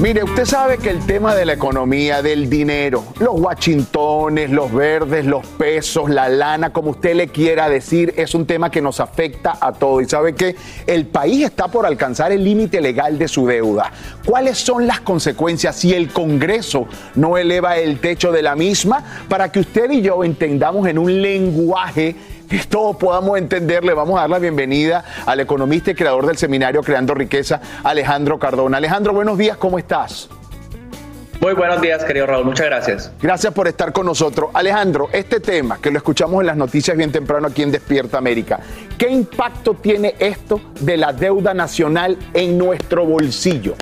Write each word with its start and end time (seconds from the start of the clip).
Mire, 0.00 0.24
usted 0.24 0.46
sabe 0.46 0.78
que 0.78 0.88
el 0.88 1.04
tema 1.04 1.34
de 1.34 1.44
la 1.44 1.52
economía, 1.52 2.22
del 2.22 2.48
dinero, 2.48 3.04
los 3.18 3.38
washingtones, 3.38 4.50
los 4.50 4.72
verdes, 4.72 5.26
los 5.26 5.46
pesos, 5.46 6.08
la 6.08 6.26
lana, 6.30 6.72
como 6.72 6.92
usted 6.92 7.14
le 7.14 7.28
quiera 7.28 7.68
decir, 7.68 8.14
es 8.16 8.34
un 8.34 8.46
tema 8.46 8.70
que 8.70 8.80
nos 8.80 8.98
afecta 8.98 9.58
a 9.60 9.74
todos. 9.74 10.02
Y 10.02 10.06
sabe 10.06 10.34
que 10.34 10.56
el 10.86 11.04
país 11.04 11.44
está 11.44 11.68
por 11.68 11.84
alcanzar 11.84 12.32
el 12.32 12.42
límite 12.42 12.80
legal 12.80 13.18
de 13.18 13.28
su 13.28 13.46
deuda. 13.46 13.92
¿Cuáles 14.24 14.56
son 14.56 14.86
las 14.86 15.00
consecuencias 15.00 15.76
si 15.76 15.92
el 15.92 16.08
Congreso 16.08 16.88
no 17.16 17.36
eleva 17.36 17.76
el 17.76 18.00
techo 18.00 18.32
de 18.32 18.40
la 18.40 18.56
misma 18.56 19.04
para 19.28 19.52
que 19.52 19.60
usted 19.60 19.90
y 19.90 20.00
yo 20.00 20.24
entendamos 20.24 20.88
en 20.88 20.98
un 20.98 21.20
lenguaje 21.20 22.16
que 22.50 22.58
todos 22.58 22.96
podamos 22.96 23.38
entenderle. 23.38 23.94
Vamos 23.94 24.18
a 24.18 24.22
dar 24.22 24.30
la 24.30 24.38
bienvenida 24.40 25.04
al 25.24 25.38
economista 25.38 25.92
y 25.92 25.94
creador 25.94 26.26
del 26.26 26.36
seminario 26.36 26.82
Creando 26.82 27.14
Riqueza, 27.14 27.60
Alejandro 27.84 28.38
Cardona. 28.38 28.78
Alejandro, 28.78 29.14
buenos 29.14 29.38
días, 29.38 29.56
¿cómo 29.56 29.78
estás? 29.78 30.28
Muy 31.40 31.54
buenos 31.54 31.80
días, 31.80 32.04
querido 32.04 32.26
Raúl. 32.26 32.44
Muchas 32.44 32.66
gracias. 32.66 33.12
Gracias 33.22 33.54
por 33.54 33.66
estar 33.66 33.92
con 33.92 34.04
nosotros. 34.04 34.50
Alejandro, 34.52 35.08
este 35.12 35.40
tema 35.40 35.78
que 35.80 35.90
lo 35.90 35.96
escuchamos 35.96 36.40
en 36.40 36.48
las 36.48 36.56
noticias 36.56 36.96
bien 36.96 37.12
temprano 37.12 37.46
aquí 37.46 37.62
en 37.62 37.70
Despierta 37.70 38.18
América, 38.18 38.60
¿qué 38.98 39.08
impacto 39.08 39.74
tiene 39.74 40.16
esto 40.18 40.60
de 40.80 40.96
la 40.98 41.12
deuda 41.12 41.54
nacional 41.54 42.18
en 42.34 42.58
nuestro 42.58 43.06
bolsillo? 43.06 43.74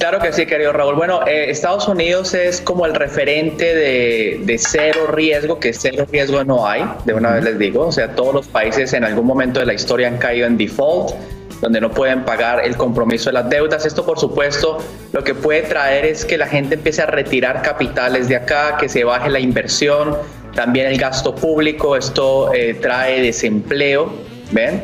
Claro 0.00 0.18
que 0.18 0.32
sí, 0.32 0.46
querido 0.46 0.72
Raúl. 0.72 0.94
Bueno, 0.94 1.20
eh, 1.26 1.50
Estados 1.50 1.86
Unidos 1.86 2.32
es 2.32 2.62
como 2.62 2.86
el 2.86 2.94
referente 2.94 3.74
de, 3.74 4.40
de, 4.44 4.56
cero 4.56 5.08
riesgo, 5.12 5.60
que 5.60 5.74
cero 5.74 6.06
riesgo 6.10 6.42
no 6.42 6.66
hay, 6.66 6.82
de 7.04 7.12
una 7.12 7.32
vez 7.32 7.44
les 7.44 7.58
digo. 7.58 7.88
O 7.88 7.92
sea, 7.92 8.14
todos 8.14 8.32
los 8.32 8.48
países 8.48 8.94
en 8.94 9.04
algún 9.04 9.26
momento 9.26 9.60
de 9.60 9.66
la 9.66 9.74
historia 9.74 10.08
han 10.08 10.16
caído 10.16 10.46
en 10.46 10.56
default, 10.56 11.14
donde 11.60 11.82
no 11.82 11.90
pueden 11.90 12.24
pagar 12.24 12.64
el 12.64 12.78
compromiso 12.78 13.28
de 13.28 13.34
las 13.34 13.50
deudas. 13.50 13.84
Esto, 13.84 14.06
por 14.06 14.18
supuesto, 14.18 14.78
lo 15.12 15.22
que 15.22 15.34
puede 15.34 15.62
traer 15.62 16.06
es 16.06 16.24
que 16.24 16.38
la 16.38 16.46
gente 16.46 16.76
empiece 16.76 17.02
a 17.02 17.06
retirar 17.06 17.60
capitales 17.60 18.26
de 18.26 18.36
acá, 18.36 18.78
que 18.78 18.88
se 18.88 19.04
baje 19.04 19.28
la 19.28 19.38
inversión, 19.38 20.16
también 20.54 20.86
el 20.86 20.96
gasto 20.96 21.34
público. 21.34 21.94
Esto 21.94 22.54
eh, 22.54 22.72
trae 22.80 23.20
desempleo, 23.20 24.10
¿ven? 24.50 24.82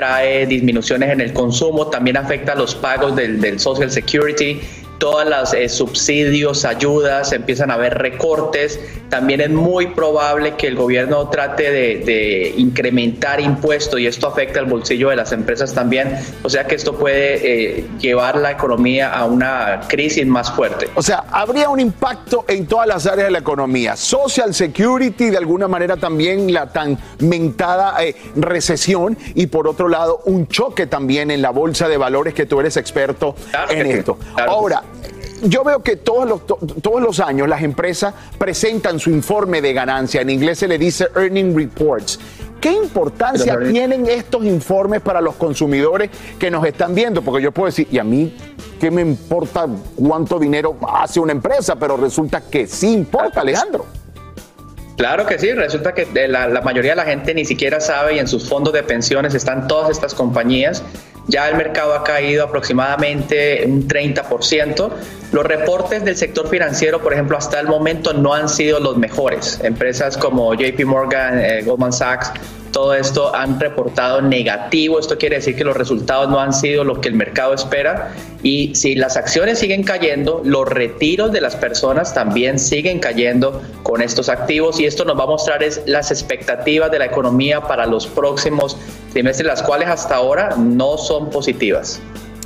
Trae 0.00 0.46
disminuciones 0.46 1.10
en 1.10 1.20
el 1.20 1.34
consumo, 1.34 1.88
también 1.88 2.16
afecta 2.16 2.54
los 2.54 2.74
pagos 2.74 3.14
del, 3.14 3.38
del 3.38 3.60
Social 3.60 3.90
Security, 3.90 4.58
todas 5.00 5.26
las 5.26 5.54
eh, 5.54 5.68
subsidios, 5.68 6.64
ayudas, 6.64 7.32
empiezan 7.32 7.72
a 7.72 7.74
haber 7.74 7.98
recortes. 7.98 8.78
También 9.08 9.40
es 9.40 9.50
muy 9.50 9.88
probable 9.88 10.54
que 10.54 10.68
el 10.68 10.76
gobierno 10.76 11.28
trate 11.30 11.72
de, 11.72 11.96
de, 12.04 12.54
incrementar 12.56 13.40
impuestos 13.40 13.98
y 13.98 14.06
esto 14.06 14.28
afecta 14.28 14.60
el 14.60 14.66
bolsillo 14.66 15.08
de 15.08 15.16
las 15.16 15.32
empresas 15.32 15.74
también. 15.74 16.16
O 16.44 16.50
sea 16.50 16.66
que 16.66 16.76
esto 16.76 16.94
puede 16.96 17.78
eh, 17.78 17.84
llevar 17.98 18.36
la 18.36 18.52
economía 18.52 19.12
a 19.12 19.24
una 19.24 19.80
crisis 19.88 20.26
más 20.26 20.52
fuerte. 20.52 20.88
O 20.94 21.02
sea, 21.02 21.24
habría 21.30 21.70
un 21.70 21.80
impacto 21.80 22.44
en 22.46 22.66
todas 22.66 22.86
las 22.86 23.06
áreas 23.06 23.28
de 23.28 23.32
la 23.32 23.38
economía. 23.38 23.96
Social 23.96 24.54
Security, 24.54 25.30
de 25.30 25.38
alguna 25.38 25.66
manera 25.66 25.96
también 25.96 26.52
la 26.52 26.66
tan 26.66 26.98
mentada 27.20 28.04
eh, 28.04 28.14
recesión 28.36 29.16
y 29.34 29.46
por 29.46 29.66
otro 29.66 29.88
lado 29.88 30.20
un 30.26 30.46
choque 30.46 30.86
también 30.86 31.30
en 31.30 31.40
la 31.40 31.50
bolsa 31.50 31.88
de 31.88 31.96
valores 31.96 32.34
que 32.34 32.44
tú 32.44 32.60
eres 32.60 32.76
experto 32.76 33.34
claro 33.50 33.72
en 33.72 33.86
esto. 33.86 34.18
Sí, 34.20 34.26
claro 34.34 34.52
Ahora, 34.52 34.82
yo 35.42 35.64
veo 35.64 35.82
que 35.82 35.96
todos 35.96 36.28
los, 36.28 36.46
todos 36.46 37.00
los 37.00 37.20
años 37.20 37.48
las 37.48 37.62
empresas 37.62 38.14
presentan 38.38 38.98
su 38.98 39.10
informe 39.10 39.62
de 39.62 39.72
ganancia. 39.72 40.20
En 40.20 40.30
inglés 40.30 40.58
se 40.58 40.68
le 40.68 40.78
dice 40.78 41.08
earning 41.16 41.56
reports. 41.56 42.18
¿Qué 42.60 42.72
importancia 42.72 43.56
Pero, 43.58 43.70
tienen 43.70 44.06
estos 44.06 44.44
informes 44.44 45.00
para 45.00 45.20
los 45.22 45.36
consumidores 45.36 46.10
que 46.38 46.50
nos 46.50 46.64
están 46.66 46.94
viendo? 46.94 47.22
Porque 47.22 47.42
yo 47.42 47.52
puedo 47.52 47.66
decir, 47.66 47.88
¿y 47.90 47.98
a 47.98 48.04
mí 48.04 48.36
qué 48.78 48.90
me 48.90 49.00
importa 49.00 49.66
cuánto 49.96 50.38
dinero 50.38 50.76
hace 50.92 51.20
una 51.20 51.32
empresa? 51.32 51.76
Pero 51.76 51.96
resulta 51.96 52.42
que 52.42 52.66
sí 52.66 52.92
importa, 52.92 53.40
Alejandro. 53.40 53.86
Claro 54.98 55.24
que 55.24 55.38
sí, 55.38 55.50
resulta 55.52 55.94
que 55.94 56.06
la, 56.28 56.46
la, 56.48 56.60
mayoría 56.60 56.90
de 56.90 56.96
la 56.96 57.06
gente 57.06 57.32
ni 57.32 57.46
siquiera 57.46 57.80
sabe 57.80 58.16
y 58.16 58.18
en 58.18 58.28
sus 58.28 58.46
fondos 58.46 58.74
de 58.74 58.82
pensiones 58.82 59.34
están 59.34 59.66
todas 59.66 59.88
estas 59.88 60.14
compañías. 60.14 60.82
Ya 61.30 61.48
el 61.48 61.56
mercado 61.56 61.94
ha 61.94 62.02
caído 62.02 62.44
aproximadamente 62.44 63.64
un 63.64 63.86
30%. 63.86 64.90
Los 65.32 65.46
reportes 65.46 66.04
del 66.04 66.16
sector 66.16 66.48
financiero, 66.48 67.00
por 67.00 67.12
ejemplo, 67.12 67.38
hasta 67.38 67.60
el 67.60 67.68
momento 67.68 68.12
no 68.12 68.34
han 68.34 68.48
sido 68.48 68.80
los 68.80 68.96
mejores. 68.96 69.60
Empresas 69.62 70.16
como 70.16 70.52
JP 70.54 70.84
Morgan, 70.84 71.40
eh, 71.40 71.62
Goldman 71.62 71.92
Sachs, 71.92 72.32
todo 72.72 72.94
esto 72.94 73.34
han 73.34 73.58
reportado 73.58 74.22
negativo. 74.22 74.98
Esto 74.98 75.18
quiere 75.18 75.36
decir 75.36 75.56
que 75.56 75.64
los 75.64 75.76
resultados 75.76 76.28
no 76.28 76.38
han 76.38 76.52
sido 76.52 76.84
lo 76.84 77.00
que 77.00 77.08
el 77.08 77.14
mercado 77.14 77.54
espera. 77.54 78.14
Y 78.42 78.74
si 78.74 78.94
las 78.94 79.16
acciones 79.16 79.58
siguen 79.58 79.82
cayendo, 79.82 80.40
los 80.44 80.68
retiros 80.68 81.32
de 81.32 81.40
las 81.40 81.56
personas 81.56 82.14
también 82.14 82.58
siguen 82.58 83.00
cayendo 83.00 83.60
con 83.82 84.02
estos 84.02 84.28
activos. 84.28 84.78
Y 84.80 84.86
esto 84.86 85.04
nos 85.04 85.18
va 85.18 85.24
a 85.24 85.28
mostrar 85.28 85.60
las 85.86 86.10
expectativas 86.10 86.90
de 86.90 86.98
la 86.98 87.06
economía 87.06 87.60
para 87.60 87.86
los 87.86 88.06
próximos 88.06 88.76
trimestres, 89.12 89.46
las 89.46 89.62
cuales 89.62 89.88
hasta 89.88 90.16
ahora 90.16 90.54
no 90.56 90.96
son 90.96 91.30
positivas. 91.30 92.00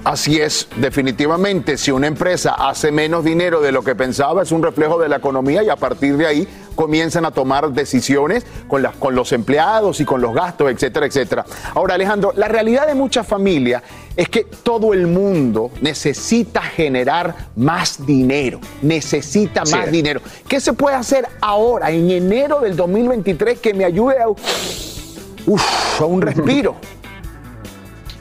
Así 0.04 0.38
es, 0.38 0.68
definitivamente, 0.76 1.78
si 1.78 1.90
una 1.90 2.06
empresa 2.06 2.54
hace 2.58 2.92
menos 2.92 3.24
dinero 3.24 3.62
de 3.62 3.72
lo 3.72 3.82
que 3.82 3.94
pensaba, 3.94 4.42
es 4.42 4.52
un 4.52 4.62
reflejo 4.62 4.98
de 4.98 5.08
la 5.08 5.16
economía 5.16 5.62
y 5.62 5.70
a 5.70 5.76
partir 5.76 6.18
de 6.18 6.26
ahí 6.26 6.48
comienzan 6.74 7.24
a 7.24 7.30
tomar 7.30 7.70
decisiones 7.70 8.44
con, 8.68 8.82
las, 8.82 8.96
con 8.96 9.14
los 9.14 9.32
empleados 9.32 10.00
y 10.00 10.04
con 10.04 10.20
los 10.20 10.34
gastos, 10.34 10.70
etcétera, 10.70 11.06
etcétera. 11.06 11.46
Ahora, 11.74 11.94
Alejandro, 11.94 12.34
la 12.36 12.48
realidad 12.48 12.86
de 12.86 12.94
muchas 12.94 13.26
familias 13.26 13.82
es 14.14 14.28
que 14.28 14.44
todo 14.44 14.92
el 14.92 15.06
mundo 15.06 15.70
necesita 15.80 16.60
generar 16.60 17.34
más 17.56 18.04
dinero, 18.04 18.60
necesita 18.82 19.62
más 19.70 19.90
dinero. 19.90 20.20
¿Qué 20.46 20.60
se 20.60 20.74
puede 20.74 20.96
hacer 20.96 21.26
ahora, 21.40 21.90
en 21.90 22.10
enero 22.10 22.60
del 22.60 22.76
2023, 22.76 23.58
que 23.58 23.72
me 23.72 23.86
ayude 23.86 24.18
a, 24.18 24.24
a 24.24 26.04
un 26.04 26.20
respiro? 26.22 26.76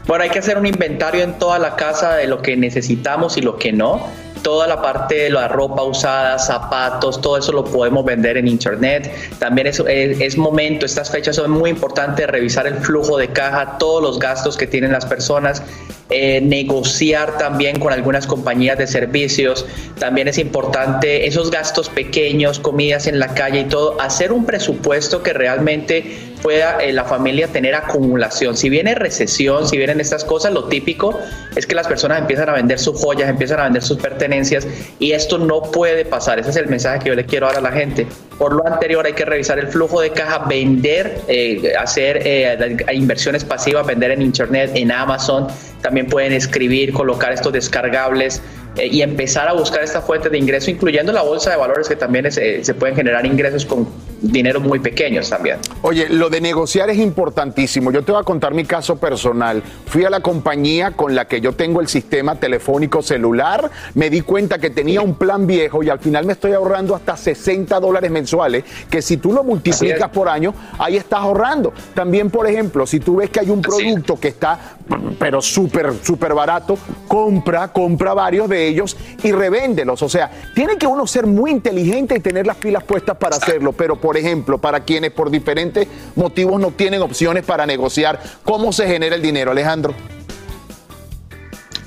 Bueno, 0.05 0.23
hay 0.23 0.29
que 0.29 0.39
hacer 0.39 0.57
un 0.57 0.65
inventario 0.65 1.23
en 1.23 1.39
toda 1.39 1.59
la 1.59 1.75
casa 1.75 2.15
de 2.15 2.27
lo 2.27 2.41
que 2.41 2.57
necesitamos 2.57 3.37
y 3.37 3.41
lo 3.41 3.57
que 3.57 3.71
no 3.71 4.01
toda 4.43 4.67
la 4.67 4.81
parte 4.81 5.15
de 5.15 5.29
la 5.29 5.47
ropa 5.47 5.83
usada, 5.83 6.37
zapatos, 6.37 7.19
todo 7.21 7.37
eso 7.37 7.51
lo 7.51 7.63
podemos 7.63 8.05
vender 8.05 8.37
en 8.37 8.47
internet. 8.47 9.11
También 9.39 9.67
es, 9.67 10.37
momento, 10.37 10.85
estas 10.85 11.09
fechas 11.09 11.37
son 11.37 11.51
muy 11.51 11.71
importantes, 11.71 12.27
revisar 12.27 12.67
el 12.67 12.75
flujo 12.75 13.17
de 13.17 13.29
caja, 13.29 13.77
todos 13.79 14.03
los 14.03 14.19
gastos 14.19 14.57
que 14.57 14.67
tienen 14.67 14.91
las 14.91 15.05
personas. 15.05 15.63
Eh, 16.09 16.41
negociar 16.41 17.37
también 17.39 17.79
con 17.79 17.91
algunas 17.91 18.27
compañías 18.27 18.77
de 18.77 18.85
servicios. 18.85 19.65
También 19.97 20.27
es 20.27 20.37
importante 20.37 21.25
esos 21.25 21.49
gastos 21.49 21.89
pequeños, 21.89 22.59
comidas 22.59 23.07
en 23.07 23.17
la 23.17 23.29
calle 23.29 23.61
y 23.61 23.65
todo, 23.65 23.99
hacer 23.99 24.31
un 24.31 24.45
presupuesto 24.45 25.23
que 25.23 25.33
realmente 25.33 26.32
pueda 26.43 26.83
eh, 26.83 26.91
la 26.91 27.05
familia 27.05 27.47
tener 27.47 27.73
acumulación. 27.73 28.55
Si 28.57 28.69
viene 28.69 28.93
recesión, 28.93 29.67
si 29.67 29.77
vienen 29.77 30.01
estas 30.01 30.25
cosas, 30.25 30.53
lo 30.53 30.65
típico 30.65 31.17
es 31.55 31.65
que 31.65 31.73
las 31.73 31.87
personas 31.87 32.19
empiezan 32.19 32.49
a 32.49 32.53
vender 32.53 32.77
sus 32.77 32.99
joyas, 32.99 33.29
empiezan 33.29 33.61
a 33.61 33.63
vender 33.63 33.81
sus 33.81 33.97
pertenencias 33.97 34.67
y 34.99 35.13
esto 35.13 35.37
no 35.37 35.61
puede 35.61 36.03
pasar. 36.03 36.39
Ese 36.39 36.49
es 36.49 36.57
el 36.57 36.67
mensaje 36.67 36.99
que 36.99 37.09
yo 37.09 37.15
le 37.15 37.25
quiero 37.25 37.47
dar 37.47 37.55
a 37.57 37.61
la 37.61 37.71
gente. 37.71 38.05
Por 38.37 38.53
lo 38.53 38.67
anterior 38.67 39.05
hay 39.05 39.13
que 39.13 39.23
revisar 39.23 39.57
el 39.57 39.67
flujo 39.67 40.01
de 40.01 40.11
caja, 40.11 40.39
vender, 40.39 41.17
eh, 41.29 41.73
hacer 41.79 42.21
eh, 42.25 42.77
inversiones 42.91 43.45
pasivas, 43.45 43.87
vender 43.87 44.11
en 44.11 44.21
Internet, 44.21 44.71
en 44.75 44.91
Amazon. 44.91 45.47
También 45.81 46.07
pueden 46.07 46.33
escribir, 46.33 46.91
colocar 46.91 47.31
estos 47.31 47.53
descargables 47.53 48.41
y 48.75 49.01
empezar 49.01 49.47
a 49.47 49.53
buscar 49.53 49.83
esta 49.83 50.01
fuente 50.01 50.29
de 50.29 50.37
ingreso, 50.37 50.71
incluyendo 50.71 51.11
la 51.11 51.21
bolsa 51.21 51.51
de 51.51 51.57
valores 51.57 51.87
que 51.87 51.95
también 51.95 52.31
se 52.31 52.73
pueden 52.73 52.95
generar 52.95 53.25
ingresos 53.25 53.65
con 53.65 53.87
dinero 54.23 54.61
muy 54.61 54.79
pequeños 54.79 55.29
también. 55.29 55.57
Oye, 55.81 56.07
lo 56.09 56.29
de 56.29 56.39
negociar 56.39 56.89
es 56.89 56.97
importantísimo. 56.97 57.91
Yo 57.91 58.03
te 58.03 58.13
voy 58.13 58.21
a 58.21 58.23
contar 58.23 58.53
mi 58.53 58.63
caso 58.63 58.95
personal. 58.95 59.61
Fui 59.85 60.05
a 60.05 60.09
la 60.09 60.21
compañía 60.21 60.91
con 60.91 61.13
la 61.13 61.27
que 61.27 61.41
yo 61.41 61.53
tengo 61.53 61.81
el 61.81 61.87
sistema 61.87 62.39
telefónico 62.39 63.01
celular, 63.01 63.69
me 63.95 64.09
di 64.09 64.21
cuenta 64.21 64.59
que 64.59 64.69
tenía 64.69 65.01
un 65.01 65.15
plan 65.15 65.45
viejo 65.45 65.83
y 65.83 65.89
al 65.89 65.99
final 65.99 66.25
me 66.25 66.33
estoy 66.33 66.53
ahorrando 66.53 66.95
hasta 66.95 67.17
60 67.17 67.79
dólares 67.79 68.09
mensuales, 68.11 68.63
que 68.89 69.01
si 69.01 69.17
tú 69.17 69.33
lo 69.33 69.43
multiplicas 69.43 70.09
por 70.09 70.29
año, 70.29 70.53
ahí 70.79 70.95
estás 70.95 71.19
ahorrando. 71.19 71.73
También, 71.93 72.29
por 72.29 72.47
ejemplo, 72.47 72.87
si 72.87 73.01
tú 73.01 73.17
ves 73.17 73.29
que 73.29 73.41
hay 73.41 73.49
un 73.49 73.61
producto 73.61 74.17
que 74.19 74.29
está, 74.29 74.77
pero 75.19 75.41
súper, 75.41 75.93
súper 76.01 76.33
barato, 76.33 76.77
compra, 77.07 77.69
compra 77.69 78.13
varios 78.13 78.49
de 78.49 78.67
ellos 78.67 78.97
y 79.23 79.31
revéndelos. 79.31 80.01
O 80.01 80.09
sea, 80.09 80.29
tiene 80.53 80.77
que 80.77 80.87
uno 80.87 81.07
ser 81.07 81.25
muy 81.25 81.51
inteligente 81.51 82.15
y 82.15 82.19
tener 82.19 82.45
las 82.45 82.57
pilas 82.57 82.83
puestas 82.83 83.17
para 83.17 83.37
hacerlo, 83.37 83.73
pero 83.73 83.95
por 83.95 84.17
ejemplo, 84.17 84.57
para 84.57 84.81
quienes 84.81 85.11
por 85.11 85.29
diferentes 85.29 85.87
motivos 86.15 86.59
no 86.59 86.71
tienen 86.71 87.01
opciones 87.01 87.45
para 87.45 87.65
negociar, 87.65 88.19
¿cómo 88.43 88.71
se 88.71 88.87
genera 88.87 89.15
el 89.15 89.21
dinero, 89.21 89.51
Alejandro? 89.51 89.93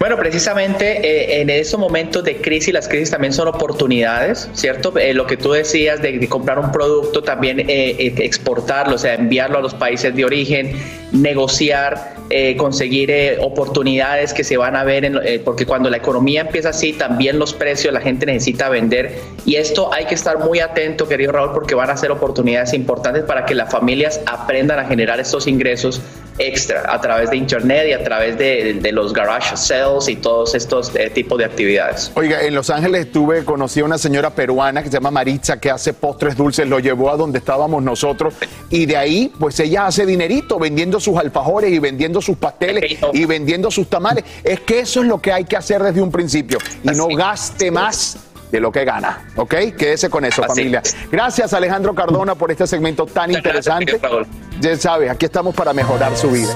Bueno, 0.06 0.23
precisamente 0.23 1.00
eh, 1.05 1.41
en 1.41 1.50
estos 1.50 1.81
momentos 1.81 2.23
de 2.23 2.37
crisis, 2.37 2.73
las 2.73 2.87
crisis 2.87 3.11
también 3.11 3.32
son 3.32 3.49
oportunidades, 3.49 4.49
¿cierto? 4.53 4.97
Eh, 4.97 5.12
lo 5.12 5.26
que 5.26 5.37
tú 5.37 5.50
decías 5.50 6.00
de, 6.00 6.29
comprar 6.29 6.61
un 6.61 6.70
producto, 6.70 7.25
también 7.25 7.58
eh, 7.58 8.14
exportarlo, 8.19 8.94
o 8.94 8.99
sea, 8.99 9.14
enviarlo 9.14 9.58
a 9.58 9.61
los 9.61 9.75
países 9.75 10.14
de 10.14 10.25
origen, 10.25 10.76
negociar, 11.11 12.14
conseguir 12.56 13.37
oportunidades 13.41 14.32
que 14.32 14.44
se 14.44 14.56
van 14.56 14.76
a 14.76 14.85
ver, 14.85 15.05
en, 15.05 15.20
porque 15.44 15.67
cuando 15.67 15.91
la 15.91 15.97
economía 15.97 16.43
empieza 16.43 16.69
así, 16.69 16.93
también 16.93 17.41
los 17.41 17.53
precios, 17.53 17.93
la 17.93 18.00
gente 18.00 18.26
necesita 18.26 18.69
vender. 18.69 19.19
Y 19.44 19.56
esto 19.56 19.93
hay 19.93 20.05
que 20.05 20.14
estar 20.14 20.38
muy 20.38 20.61
atento, 20.61 21.08
querido 21.08 21.32
Raúl, 21.32 21.53
porque 21.53 21.75
van 21.75 21.91
a 21.91 21.97
ser 21.97 22.12
oportunidades 22.12 22.75
importantes 22.75 23.25
para 23.25 23.44
que 23.44 23.56
las 23.56 23.73
familias 23.73 24.20
aprendan 24.26 24.79
a 24.79 24.85
generar 24.85 25.19
estos 25.19 25.49
ingresos 25.49 26.00
extra 26.38 26.92
a 26.92 27.00
través 27.00 27.30
de 27.30 27.36
internet 27.36 27.86
y 27.88 27.92
a 27.92 28.02
través 28.02 28.36
de, 28.38 28.80
los 28.92 29.12
garage 29.12 29.56
sales 29.56 30.08
y 30.08 30.16
todos 30.16 30.54
estos 30.54 30.94
eh, 30.94 31.10
tipos 31.10 31.38
de 31.38 31.44
actividades. 31.44 32.10
Oiga, 32.14 32.42
en 32.42 32.54
Los 32.54 32.70
Ángeles 32.70 33.06
estuve, 33.06 33.44
conocí 33.44 33.80
a 33.80 33.84
una 33.84 33.98
señora 33.98 34.30
peruana 34.30 34.82
que 34.82 34.88
se 34.88 34.94
llama 34.94 35.10
Maritza 35.10 35.60
que 35.60 35.70
hace 35.70 35.92
postres 35.92 36.36
dulces, 36.36 36.66
lo 36.66 36.78
llevó 36.78 37.10
a 37.10 37.16
donde 37.16 37.38
estábamos 37.38 37.82
nosotros 37.82 38.34
y 38.70 38.86
de 38.86 38.96
ahí 38.96 39.32
pues 39.38 39.58
ella 39.60 39.86
hace 39.86 40.06
dinerito 40.06 40.58
vendiendo 40.58 41.00
sus 41.00 41.16
alfajores 41.18 41.72
y 41.72 41.78
vendiendo 41.78 42.22
sus 42.22 42.36
pasteles 42.36 42.98
y 43.12 43.24
vendiendo 43.24 43.70
sus 43.70 43.88
tamales. 43.88 44.24
Es 44.42 44.60
que 44.60 44.80
eso 44.80 45.00
es 45.02 45.06
lo 45.06 45.20
que 45.20 45.32
hay 45.32 45.44
que 45.44 45.56
hacer 45.56 45.82
desde 45.82 46.00
un 46.00 46.10
principio 46.10 46.58
y 46.82 46.88
no 46.88 47.08
gaste 47.08 47.70
más 47.70 48.18
de 48.50 48.60
lo 48.60 48.70
que 48.70 48.84
gana. 48.84 49.28
¿Ok? 49.36 49.54
Quédese 49.76 50.08
con 50.08 50.24
eso, 50.24 50.42
familia. 50.42 50.82
Gracias, 51.10 51.52
Alejandro 51.52 51.94
Cardona, 51.94 52.34
por 52.34 52.50
este 52.50 52.66
segmento 52.66 53.06
tan 53.06 53.32
interesante. 53.32 54.00
Ya 54.61 54.76
sabes, 54.76 55.11
aquí 55.11 55.26
estamos 55.26 55.55
para 55.55 55.73
mejorar 55.73 56.17
su 56.17 56.31
vida. 56.31 56.53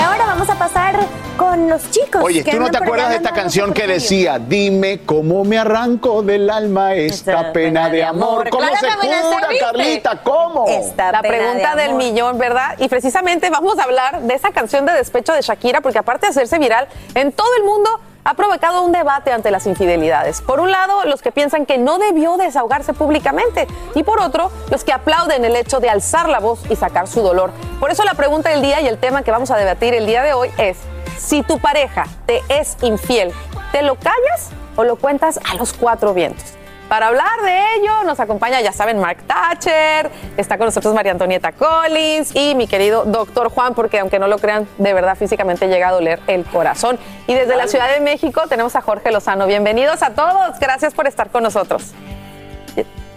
Ahora 0.00 0.26
vamos 0.26 0.48
a 0.48 0.54
pasar 0.54 1.06
con 1.36 1.68
los 1.68 1.90
chicos. 1.90 2.22
Oye, 2.22 2.44
¿tú 2.44 2.58
no 2.58 2.70
te 2.70 2.76
acuerdas 2.76 3.10
de 3.10 3.16
esta 3.16 3.32
canción 3.32 3.72
que 3.72 3.86
decía, 3.86 4.38
dime 4.38 5.00
cómo 5.04 5.44
me 5.44 5.58
arranco 5.58 6.22
del 6.22 6.50
alma 6.50 6.94
esta, 6.94 7.52
pena, 7.52 7.88
de 7.88 8.04
amor? 8.04 8.48
¿Cómo 8.50 8.66
se 8.68 8.86
cura, 9.00 9.48
Carlita? 9.60 10.22
¿Cómo? 10.22 10.66
La 10.96 11.22
pregunta 11.22 11.74
del 11.74 11.94
millón, 11.94 12.38
¿verdad? 12.38 12.76
Y 12.78 12.88
precisamente 12.88 13.50
vamos 13.50 13.78
a 13.78 13.84
hablar 13.84 14.22
de 14.22 14.34
esa 14.34 14.50
canción 14.50 14.86
de 14.86 14.92
despecho 14.92 15.32
de 15.32 15.42
Shakira, 15.42 15.80
porque 15.80 15.98
aparte 15.98 16.26
de 16.26 16.30
hacerse 16.30 16.58
viral 16.58 16.86
en 17.14 17.32
todo 17.32 17.48
el 17.58 17.64
mundo, 17.64 17.90
ha 18.24 18.34
provocado 18.34 18.82
un 18.82 18.92
debate 18.92 19.32
ante 19.32 19.50
las 19.50 19.66
infidelidades. 19.66 20.40
Por 20.40 20.60
un 20.60 20.70
lado, 20.70 21.04
los 21.04 21.22
que 21.22 21.32
piensan 21.32 21.66
que 21.66 21.78
no 21.78 21.98
debió 21.98 22.36
desahogarse 22.36 22.92
públicamente 22.92 23.66
y 23.94 24.02
por 24.02 24.20
otro, 24.20 24.50
los 24.70 24.84
que 24.84 24.92
aplauden 24.92 25.44
el 25.44 25.56
hecho 25.56 25.80
de 25.80 25.88
alzar 25.88 26.28
la 26.28 26.40
voz 26.40 26.60
y 26.70 26.76
sacar 26.76 27.08
su 27.08 27.22
dolor. 27.22 27.50
Por 27.80 27.90
eso 27.90 28.04
la 28.04 28.14
pregunta 28.14 28.50
del 28.50 28.62
día 28.62 28.80
y 28.80 28.86
el 28.86 28.98
tema 28.98 29.22
que 29.22 29.30
vamos 29.30 29.50
a 29.50 29.56
debatir 29.56 29.94
el 29.94 30.06
día 30.06 30.22
de 30.22 30.34
hoy 30.34 30.50
es, 30.58 30.78
si 31.18 31.42
tu 31.42 31.58
pareja 31.58 32.04
te 32.26 32.42
es 32.48 32.76
infiel, 32.82 33.32
¿te 33.72 33.82
lo 33.82 33.96
callas 33.96 34.50
o 34.76 34.84
lo 34.84 34.96
cuentas 34.96 35.40
a 35.50 35.54
los 35.54 35.72
cuatro 35.72 36.14
vientos? 36.14 36.61
Para 36.92 37.06
hablar 37.06 37.40
de 37.42 37.58
ello 37.76 38.04
nos 38.04 38.20
acompaña, 38.20 38.60
ya 38.60 38.70
saben, 38.70 38.98
Mark 38.98 39.22
Thatcher, 39.26 40.10
está 40.36 40.58
con 40.58 40.66
nosotros 40.66 40.92
María 40.92 41.12
Antonieta 41.12 41.52
Collins 41.52 42.36
y 42.36 42.54
mi 42.54 42.66
querido 42.66 43.04
doctor 43.06 43.48
Juan, 43.48 43.72
porque 43.72 43.98
aunque 44.00 44.18
no 44.18 44.28
lo 44.28 44.36
crean, 44.36 44.68
de 44.76 44.92
verdad 44.92 45.16
físicamente 45.16 45.68
llega 45.68 45.88
a 45.88 45.92
doler 45.92 46.20
el 46.26 46.44
corazón. 46.44 46.98
Y 47.26 47.32
desde 47.32 47.56
la 47.56 47.66
Ciudad 47.66 47.90
de 47.90 48.00
México 48.00 48.42
tenemos 48.46 48.76
a 48.76 48.82
Jorge 48.82 49.10
Lozano. 49.10 49.46
Bienvenidos 49.46 50.02
a 50.02 50.10
todos, 50.10 50.58
gracias 50.60 50.92
por 50.92 51.06
estar 51.06 51.30
con 51.30 51.44
nosotros. 51.44 51.94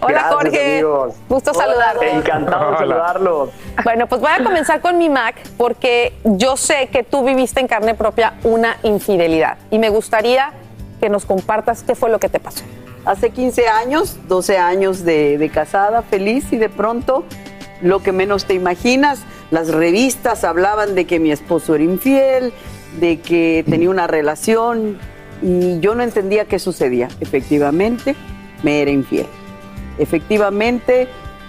Hola 0.00 0.22
Jorge, 0.30 0.82
gusto 1.28 1.52
saludarte. 1.52 2.12
Encantado 2.12 2.70
de 2.70 2.76
saludarlos. 2.78 3.50
Bueno, 3.84 4.06
pues 4.06 4.22
voy 4.22 4.30
a 4.30 4.42
comenzar 4.42 4.80
con 4.80 4.96
mi 4.96 5.10
Mac 5.10 5.36
porque 5.58 6.14
yo 6.24 6.56
sé 6.56 6.86
que 6.86 7.02
tú 7.02 7.26
viviste 7.26 7.60
en 7.60 7.68
carne 7.68 7.94
propia 7.94 8.38
una 8.42 8.78
infidelidad 8.84 9.58
y 9.70 9.78
me 9.78 9.90
gustaría 9.90 10.52
que 10.98 11.10
nos 11.10 11.26
compartas 11.26 11.82
qué 11.82 11.94
fue 11.94 12.08
lo 12.08 12.18
que 12.18 12.30
te 12.30 12.40
pasó. 12.40 12.64
Hace 13.06 13.30
15 13.30 13.68
años, 13.68 14.18
12 14.28 14.58
años 14.58 15.04
de, 15.04 15.38
de 15.38 15.48
casada, 15.48 16.02
feliz 16.02 16.52
y 16.52 16.58
de 16.58 16.68
pronto 16.68 17.24
lo 17.80 18.02
que 18.02 18.12
menos 18.12 18.44
te 18.44 18.54
imaginas, 18.54 19.20
las 19.50 19.68
revistas 19.68 20.44
hablaban 20.44 20.94
de 20.94 21.06
que 21.06 21.18
mi 21.18 21.30
esposo 21.30 21.74
era 21.74 21.84
infiel, 21.84 22.52
de 23.00 23.20
que 23.20 23.64
tenía 23.68 23.88
una 23.88 24.06
relación 24.06 24.98
y 25.40 25.78
yo 25.80 25.94
no 25.94 26.02
entendía 26.02 26.46
qué 26.46 26.58
sucedía. 26.58 27.08
Efectivamente, 27.20 28.14
me 28.62 28.82
era 28.82 28.90
infiel 28.90 29.26
efectivamente 29.98 31.08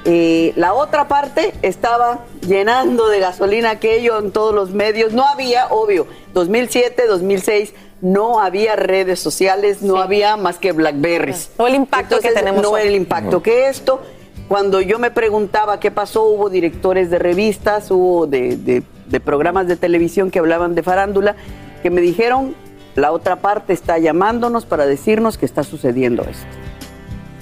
eh, 0.09 0.53
la 0.55 0.73
otra 0.73 1.09
parte 1.09 1.53
estaba 1.63 2.19
llenando 2.47 3.09
de 3.09 3.19
gasolina 3.19 3.71
aquello 3.71 4.17
en 4.19 4.31
todos 4.31 4.55
los 4.55 4.71
medios. 4.71 5.11
No 5.11 5.27
había, 5.27 5.67
obvio, 5.67 6.07
2007, 6.33 7.07
2006, 7.07 7.73
no 7.99 8.39
había 8.39 8.77
redes 8.77 9.19
sociales, 9.19 9.81
no 9.81 9.97
había 9.97 10.37
más 10.37 10.59
que 10.59 10.71
Blackberries. 10.71 11.49
No 11.59 11.67
el 11.67 11.75
impacto 11.75 12.21
que 12.21 12.31
tenemos. 12.31 12.63
No 12.63 12.77
el 12.77 12.95
impacto 12.95 13.43
que 13.43 13.67
esto. 13.67 14.01
Cuando 14.47 14.79
yo 14.79 14.97
me 14.97 15.11
preguntaba 15.11 15.81
qué 15.81 15.91
pasó, 15.91 16.23
hubo 16.23 16.49
directores 16.49 17.09
de 17.09 17.19
revistas, 17.19 17.91
hubo 17.91 18.27
de, 18.27 18.55
de 18.55 19.19
programas 19.19 19.67
de 19.67 19.75
televisión 19.75 20.31
que 20.31 20.39
hablaban 20.39 20.73
de 20.73 20.83
farándula, 20.83 21.35
que 21.83 21.89
me 21.89 21.99
dijeron, 21.99 22.55
la 22.95 23.11
otra 23.11 23.35
parte 23.41 23.73
está 23.73 23.97
llamándonos 23.97 24.65
para 24.65 24.85
decirnos 24.85 25.37
que 25.37 25.45
está 25.45 25.65
sucediendo 25.65 26.23
esto. 26.23 26.47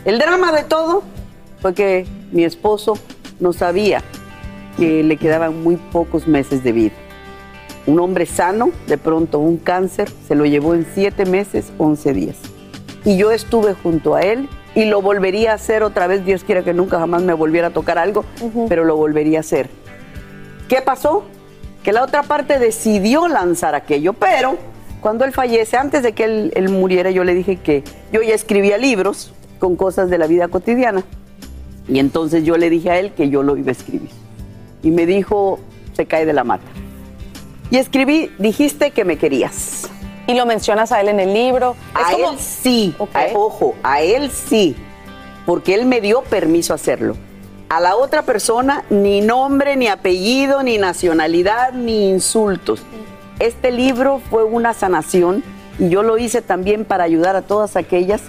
El 0.03 0.17
drama 0.17 0.51
de 0.51 0.63
todo 0.63 1.03
fue 1.61 1.75
que 1.75 2.07
mi 2.31 2.43
esposo 2.43 2.97
no 3.39 3.53
sabía 3.53 4.01
que 4.77 5.03
le 5.03 5.17
quedaban 5.17 5.63
muy 5.63 5.77
pocos 5.77 6.27
meses 6.27 6.63
de 6.63 6.71
vida. 6.71 6.93
Un 7.87 7.99
hombre 7.99 8.25
sano, 8.25 8.71
de 8.87 8.97
pronto 8.97 9.39
un 9.39 9.57
cáncer, 9.57 10.09
se 10.27 10.35
lo 10.35 10.45
llevó 10.45 10.73
en 10.73 10.85
siete 10.93 11.25
meses, 11.25 11.71
once 11.77 12.13
días. 12.13 12.37
Y 13.03 13.17
yo 13.17 13.31
estuve 13.31 13.73
junto 13.73 14.15
a 14.15 14.21
él 14.21 14.49
y 14.73 14.85
lo 14.85 15.01
volvería 15.01 15.51
a 15.51 15.55
hacer 15.55 15.83
otra 15.83 16.07
vez, 16.07 16.25
Dios 16.25 16.43
quiera 16.43 16.63
que 16.63 16.73
nunca 16.73 16.99
jamás 16.99 17.21
me 17.21 17.33
volviera 17.33 17.67
a 17.67 17.71
tocar 17.71 17.97
algo, 17.97 18.25
pero 18.67 18.83
lo 18.83 18.97
volvería 18.97 19.39
a 19.39 19.41
hacer. 19.41 19.69
¿Qué 20.67 20.81
pasó? 20.81 21.23
que 21.85 21.93
la 21.93 22.03
otra 22.03 22.23
parte 22.23 22.57
decidió 22.57 23.27
lanzar 23.27 23.75
aquello, 23.75 24.13
pero 24.13 24.57
cuando 25.01 25.23
él 25.23 25.31
fallece, 25.31 25.77
antes 25.77 26.01
de 26.01 26.13
que 26.13 26.23
él, 26.23 26.51
él 26.55 26.69
muriera, 26.69 27.11
yo 27.11 27.23
le 27.23 27.35
dije 27.35 27.57
que 27.57 27.83
yo 28.11 28.23
ya 28.23 28.33
escribía 28.33 28.79
libros 28.79 29.35
con 29.59 29.75
cosas 29.75 30.09
de 30.09 30.17
la 30.17 30.25
vida 30.25 30.47
cotidiana. 30.47 31.03
Y 31.87 31.99
entonces 31.99 32.43
yo 32.43 32.57
le 32.57 32.69
dije 32.69 32.89
a 32.89 32.99
él 32.99 33.13
que 33.13 33.29
yo 33.29 33.43
lo 33.43 33.57
iba 33.57 33.69
a 33.69 33.71
escribir. 33.73 34.09
Y 34.83 34.91
me 34.91 35.05
dijo, 35.05 35.59
se 35.93 36.05
cae 36.05 36.25
de 36.25 36.33
la 36.33 36.43
mata. 36.43 36.65
Y 37.71 37.77
escribí, 37.77 38.31
dijiste 38.39 38.91
que 38.91 39.05
me 39.05 39.17
querías. 39.17 39.89
Y 40.27 40.33
lo 40.33 40.45
mencionas 40.45 40.91
a 40.91 41.01
él 41.01 41.09
en 41.09 41.19
el 41.19 41.33
libro. 41.33 41.75
A 41.93 42.13
él 42.13 42.37
sí, 42.39 42.95
a- 43.13 43.25
ojo, 43.35 43.75
a 43.83 44.01
él 44.01 44.31
sí, 44.31 44.75
porque 45.45 45.75
él 45.75 45.85
me 45.85 46.01
dio 46.01 46.21
permiso 46.23 46.73
a 46.73 46.75
hacerlo. 46.75 47.15
A 47.69 47.79
la 47.79 47.95
otra 47.95 48.21
persona 48.23 48.83
ni 48.89 49.21
nombre, 49.21 49.75
ni 49.75 49.87
apellido, 49.87 50.63
ni 50.63 50.77
nacionalidad, 50.77 51.73
ni 51.73 52.09
insultos. 52.09 52.81
Este 53.39 53.71
libro 53.71 54.21
fue 54.29 54.43
una 54.43 54.73
sanación 54.73 55.43
y 55.77 55.89
yo 55.89 56.03
lo 56.03 56.17
hice 56.17 56.41
también 56.41 56.85
para 56.85 57.03
ayudar 57.03 57.35
a 57.35 57.41
todas 57.41 57.75
aquellas 57.75 58.21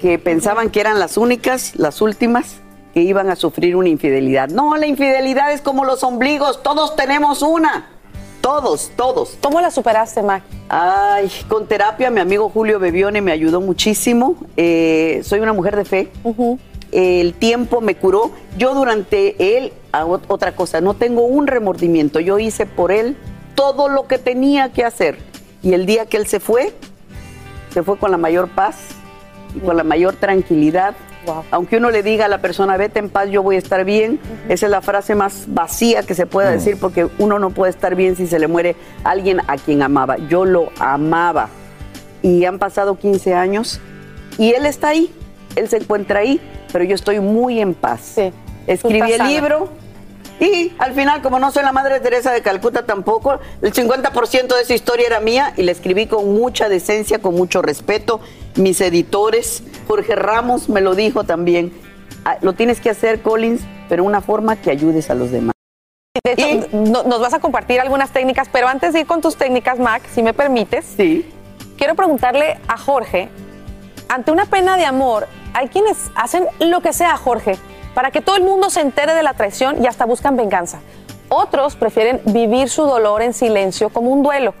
que 0.00 0.18
pensaban 0.18 0.70
que 0.70 0.80
eran 0.80 0.98
las 0.98 1.16
únicas, 1.16 1.76
las 1.76 2.00
últimas, 2.00 2.56
que 2.92 3.00
iban 3.02 3.30
a 3.30 3.36
sufrir 3.36 3.76
una 3.76 3.88
infidelidad. 3.88 4.48
No, 4.48 4.76
la 4.76 4.86
infidelidad 4.86 5.52
es 5.52 5.60
como 5.60 5.84
los 5.84 6.02
ombligos, 6.02 6.62
todos 6.62 6.96
tenemos 6.96 7.42
una. 7.42 7.86
Todos, 8.40 8.90
todos. 8.96 9.38
¿Cómo 9.40 9.60
la 9.60 9.70
superaste, 9.70 10.20
Mac? 10.20 10.42
Ay, 10.68 11.30
con 11.48 11.68
terapia, 11.68 12.10
mi 12.10 12.20
amigo 12.20 12.48
Julio 12.48 12.80
Bebione 12.80 13.20
me 13.20 13.30
ayudó 13.30 13.60
muchísimo. 13.60 14.34
Eh, 14.56 15.20
soy 15.22 15.38
una 15.38 15.52
mujer 15.52 15.76
de 15.76 15.84
fe. 15.84 16.10
El 16.90 17.34
tiempo 17.34 17.80
me 17.80 17.94
curó. 17.94 18.32
Yo 18.58 18.74
durante 18.74 19.56
él, 19.56 19.72
otra 20.26 20.56
cosa, 20.56 20.80
no 20.80 20.94
tengo 20.94 21.22
un 21.22 21.46
remordimiento. 21.46 22.18
Yo 22.18 22.40
hice 22.40 22.66
por 22.66 22.90
él 22.90 23.16
todo 23.54 23.88
lo 23.88 24.08
que 24.08 24.18
tenía 24.18 24.72
que 24.72 24.84
hacer. 24.84 25.18
Y 25.62 25.74
el 25.74 25.86
día 25.86 26.06
que 26.06 26.16
él 26.16 26.26
se 26.26 26.40
fue, 26.40 26.74
se 27.72 27.84
fue 27.84 27.96
con 27.96 28.10
la 28.10 28.18
mayor 28.18 28.48
paz 28.48 28.76
y 29.54 29.60
con 29.60 29.76
la 29.76 29.84
mayor 29.84 30.16
tranquilidad. 30.16 30.96
Aunque 31.50 31.76
uno 31.76 31.90
le 31.90 32.02
diga 32.02 32.26
a 32.26 32.28
la 32.28 32.38
persona, 32.38 32.76
vete 32.76 32.98
en 32.98 33.08
paz, 33.08 33.28
yo 33.30 33.42
voy 33.42 33.56
a 33.56 33.58
estar 33.58 33.84
bien, 33.84 34.18
esa 34.48 34.66
es 34.66 34.70
la 34.70 34.82
frase 34.82 35.14
más 35.14 35.44
vacía 35.48 36.02
que 36.02 36.14
se 36.14 36.26
pueda 36.26 36.50
decir 36.50 36.78
porque 36.80 37.08
uno 37.18 37.38
no 37.38 37.50
puede 37.50 37.70
estar 37.70 37.94
bien 37.94 38.16
si 38.16 38.26
se 38.26 38.38
le 38.38 38.48
muere 38.48 38.76
alguien 39.04 39.40
a 39.46 39.56
quien 39.56 39.82
amaba. 39.82 40.16
Yo 40.28 40.44
lo 40.44 40.70
amaba 40.78 41.48
y 42.22 42.44
han 42.44 42.58
pasado 42.58 42.96
15 42.96 43.34
años 43.34 43.80
y 44.38 44.52
él 44.52 44.66
está 44.66 44.88
ahí, 44.88 45.12
él 45.56 45.68
se 45.68 45.76
encuentra 45.76 46.20
ahí, 46.20 46.40
pero 46.72 46.84
yo 46.84 46.94
estoy 46.94 47.20
muy 47.20 47.60
en 47.60 47.74
paz. 47.74 48.18
Escribí 48.66 49.12
el 49.12 49.26
libro 49.26 49.68
y 50.42 50.72
al 50.78 50.92
final, 50.92 51.22
como 51.22 51.38
no 51.38 51.52
soy 51.52 51.62
la 51.62 51.70
Madre 51.70 52.00
Teresa 52.00 52.32
de 52.32 52.42
Calcuta 52.42 52.84
tampoco, 52.84 53.38
el 53.60 53.72
50% 53.72 54.56
de 54.56 54.62
esa 54.62 54.74
historia 54.74 55.06
era 55.06 55.20
mía 55.20 55.52
y 55.56 55.62
la 55.62 55.70
escribí 55.70 56.06
con 56.06 56.34
mucha 56.34 56.68
decencia, 56.68 57.20
con 57.20 57.34
mucho 57.34 57.62
respeto. 57.62 58.20
Mis 58.56 58.80
editores, 58.80 59.62
Jorge 59.88 60.14
Ramos 60.14 60.68
me 60.68 60.80
lo 60.80 60.94
dijo 60.94 61.24
también, 61.24 61.72
"Ah, 62.24 62.36
lo 62.42 62.52
tienes 62.52 62.80
que 62.80 62.90
hacer, 62.90 63.22
Collins, 63.22 63.62
pero 63.88 64.04
una 64.04 64.20
forma 64.20 64.56
que 64.56 64.70
ayudes 64.70 65.10
a 65.10 65.14
los 65.14 65.30
demás. 65.30 65.52
De 66.24 66.32
hecho, 66.32 66.68
no- 66.72 67.02
nos 67.04 67.20
vas 67.20 67.32
a 67.34 67.40
compartir 67.40 67.80
algunas 67.80 68.10
técnicas, 68.12 68.48
pero 68.52 68.68
antes 68.68 68.92
de 68.92 69.00
ir 69.00 69.06
con 69.06 69.20
tus 69.22 69.36
técnicas, 69.36 69.78
Mac, 69.78 70.02
si 70.12 70.22
me 70.22 70.34
permites, 70.34 70.94
quiero 71.78 71.94
preguntarle 71.94 72.58
a 72.68 72.76
Jorge, 72.76 73.28
ante 74.08 74.30
una 74.30 74.44
pena 74.44 74.76
de 74.76 74.84
amor, 74.84 75.26
hay 75.54 75.68
quienes 75.68 76.10
hacen 76.14 76.46
lo 76.60 76.80
que 76.82 76.92
sea, 76.92 77.16
Jorge, 77.16 77.56
para 77.94 78.10
que 78.10 78.20
todo 78.20 78.36
el 78.36 78.42
mundo 78.44 78.68
se 78.68 78.80
entere 78.80 79.14
de 79.14 79.22
la 79.22 79.32
traición 79.34 79.82
y 79.82 79.86
hasta 79.86 80.04
buscan 80.04 80.36
venganza. 80.36 80.80
Otros 81.30 81.76
prefieren 81.76 82.20
vivir 82.26 82.68
su 82.68 82.82
dolor 82.82 83.22
en 83.22 83.32
silencio 83.32 83.88
como 83.88 84.10
un 84.10 84.22
duelo. 84.22 84.52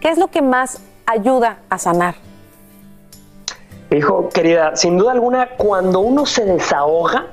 ¿Qué 0.00 0.08
es 0.08 0.18
lo 0.18 0.26
que 0.28 0.42
más 0.42 0.80
ayuda 1.06 1.58
a 1.70 1.78
sanar? 1.78 2.16
Hijo, 3.96 4.28
querida, 4.28 4.76
sin 4.76 4.98
duda 4.98 5.12
alguna, 5.12 5.48
cuando 5.56 6.00
uno 6.00 6.26
se 6.26 6.44
desahoga, 6.44 7.26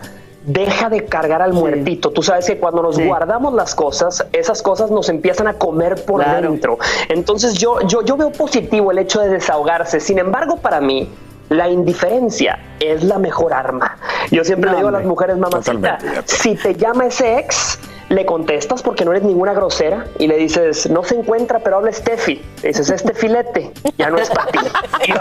deja 0.46 0.90
de 0.90 1.06
cargar 1.06 1.42
al 1.42 1.54
muertito. 1.54 2.12
Tú 2.12 2.22
sabes 2.22 2.46
que 2.46 2.58
cuando 2.60 2.82
nos 2.82 3.00
guardamos 3.00 3.54
las 3.54 3.76
cosas, 3.76 4.26
esas 4.34 4.62
cosas 4.62 4.92
nos 4.92 5.10
empiezan 5.10 5.48
a 5.48 5.54
comer 5.54 6.04
por 6.06 6.22
Claro. 6.24 6.50
dentro. 6.52 6.78
Entonces 7.10 7.54
yo, 7.54 7.82
yo, 7.82 8.02
yo 8.04 8.18
veo 8.18 8.32
positivo 8.32 8.92
el 8.92 8.98
hecho 9.00 9.22
de 9.22 9.30
desahogarse. 9.30 10.00
Sin 10.00 10.20
embargo, 10.20 10.58
para 10.58 10.80
mí, 10.82 11.10
la 11.50 11.70
indiferencia 11.70 12.60
es 12.80 13.04
la 13.04 13.20
mejor 13.20 13.54
arma. 13.54 13.98
Yo 14.32 14.44
siempre 14.44 14.68
No, 14.70 14.72
le 14.74 14.78
digo 14.78 14.90
a 14.90 14.92
las 14.94 15.06
mujeres, 15.06 15.38
mamacita, 15.38 15.98
si 16.26 16.56
te 16.56 16.76
llama 16.76 17.06
ese 17.08 17.38
ex, 17.40 17.80
le 18.14 18.26
contestas 18.26 18.82
porque 18.84 19.06
no 19.06 19.12
eres 19.12 19.24
ninguna 19.24 19.54
grosera 19.54 20.06
y 20.20 20.28
le 20.28 20.38
dices, 20.38 20.90
no 20.90 21.04
se 21.04 21.16
encuentra, 21.16 21.60
pero 21.60 21.78
habla 21.78 21.92
Steffi. 21.92 22.42
Le 22.62 22.68
dices, 22.70 22.90
este 22.90 23.14
filete 23.14 23.72
ya 23.98 24.10
no 24.10 24.18
es 24.18 24.30
para 24.30 24.52
ti. 24.52 24.60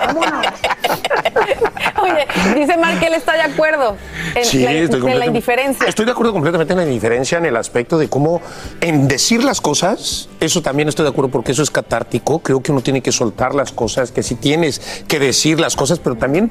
Oye, 2.03 2.27
dice 2.59 2.77
Mark 2.77 2.99
que 3.01 3.07
él 3.07 3.15
está 3.15 3.35
de 3.35 3.43
acuerdo 3.43 3.97
en, 4.35 4.45
Sí, 4.45 4.63
la, 4.63 4.73
estoy 4.73 4.75
en 4.75 4.83
la 4.83 4.89
completamente- 4.91 5.27
indiferencia. 5.27 5.87
Estoy 5.89 6.07
de 6.07 6.13
acuerdo 6.13 6.33
completamente 6.33 6.73
en 6.73 6.79
la 6.79 6.85
indiferencia, 6.85 7.39
en 7.39 7.47
el 7.47 7.57
aspecto 7.57 7.99
de 7.99 8.09
cómo 8.09 8.41
en 8.81 9.09
decir 9.09 9.45
las 9.45 9.61
cosas, 9.61 10.29
eso 10.41 10.63
también 10.63 10.89
estoy 10.89 11.05
de 11.05 11.11
acuerdo 11.11 11.31
porque 11.31 11.53
eso 11.53 11.63
es 11.63 11.71
catártico. 11.71 12.41
Creo 12.41 12.63
que 12.63 12.73
uno 12.73 12.83
tiene 12.83 13.03
que 13.03 13.13
soltar 13.13 13.55
las 13.55 13.73
cosas, 13.73 14.13
que 14.13 14.23
sí 14.23 14.35
tienes 14.35 14.81
que 15.09 15.19
decir 15.19 15.61
las 15.61 15.77
cosas, 15.77 15.99
pero 15.99 16.17
también 16.17 16.51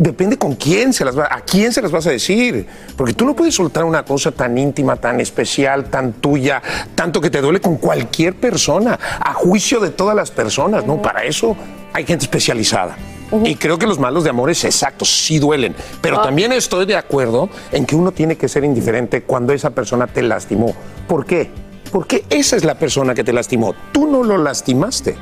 depende 0.00 0.38
con 0.38 0.54
quién 0.56 0.94
se 0.94 1.04
las 1.04 1.16
va, 1.16 1.28
a 1.30 1.42
quién 1.42 1.72
se 1.72 1.82
las 1.82 1.92
vas 1.92 2.06
a 2.06 2.10
decir. 2.10 2.66
Porque 2.96 3.12
tú 3.12 3.26
no 3.26 3.36
puedes 3.36 3.54
soltar 3.54 3.84
una 3.84 4.02
cosa 4.02 4.32
tan 4.32 4.56
íntima, 4.56 4.96
tan 4.96 5.20
especial, 5.20 5.84
tan 5.90 6.14
tuya, 6.14 6.62
tanto 6.94 7.20
que 7.20 7.28
te 7.30 7.40
duele 7.42 7.60
con 7.60 7.76
cualquier 7.76 8.34
persona, 8.34 8.98
a 9.20 9.34
juicio 9.34 9.78
de 9.78 9.90
todas 9.90 10.16
las 10.16 10.30
personas, 10.30 10.86
¿no? 10.86 11.00
Para 11.02 11.24
eso 11.24 11.54
hay 11.92 12.04
gente 12.06 12.24
especializada. 12.24 12.96
Y 13.44 13.54
creo 13.54 13.78
que 13.78 13.86
los 13.86 13.98
malos 14.00 14.24
de 14.24 14.30
amores, 14.30 14.64
exactos, 14.64 15.08
sí 15.24 15.38
duelen. 15.38 15.76
Pero 16.00 16.18
Ah. 16.18 16.22
también 16.22 16.50
estoy 16.52 16.84
de 16.86 16.96
acuerdo 16.96 17.48
en 17.70 17.84
que 17.86 17.94
uno 17.94 18.10
tiene 18.10 18.36
que 18.36 18.48
ser 18.48 18.64
indiferente 18.64 19.22
cuando 19.22 19.52
esa 19.52 19.70
persona 19.70 20.06
te 20.08 20.22
lastimó. 20.22 20.74
¿Por 21.06 21.26
qué? 21.26 21.48
Porque 21.92 22.24
esa 22.30 22.56
es 22.56 22.64
la 22.64 22.74
persona 22.76 23.14
que 23.14 23.22
te 23.22 23.32
lastimó. 23.32 23.74
Tú 23.92 24.06
no 24.08 24.24
lo 24.24 24.36
lastimaste. 24.38 25.16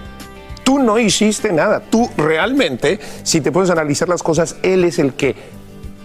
Tú 0.68 0.78
no 0.78 0.98
hiciste 0.98 1.50
nada. 1.50 1.80
Tú 1.80 2.10
realmente, 2.18 3.00
si 3.22 3.40
te 3.40 3.50
puedes 3.50 3.70
analizar 3.70 4.06
las 4.06 4.22
cosas, 4.22 4.56
él 4.62 4.84
es 4.84 4.98
el 4.98 5.14
que 5.14 5.34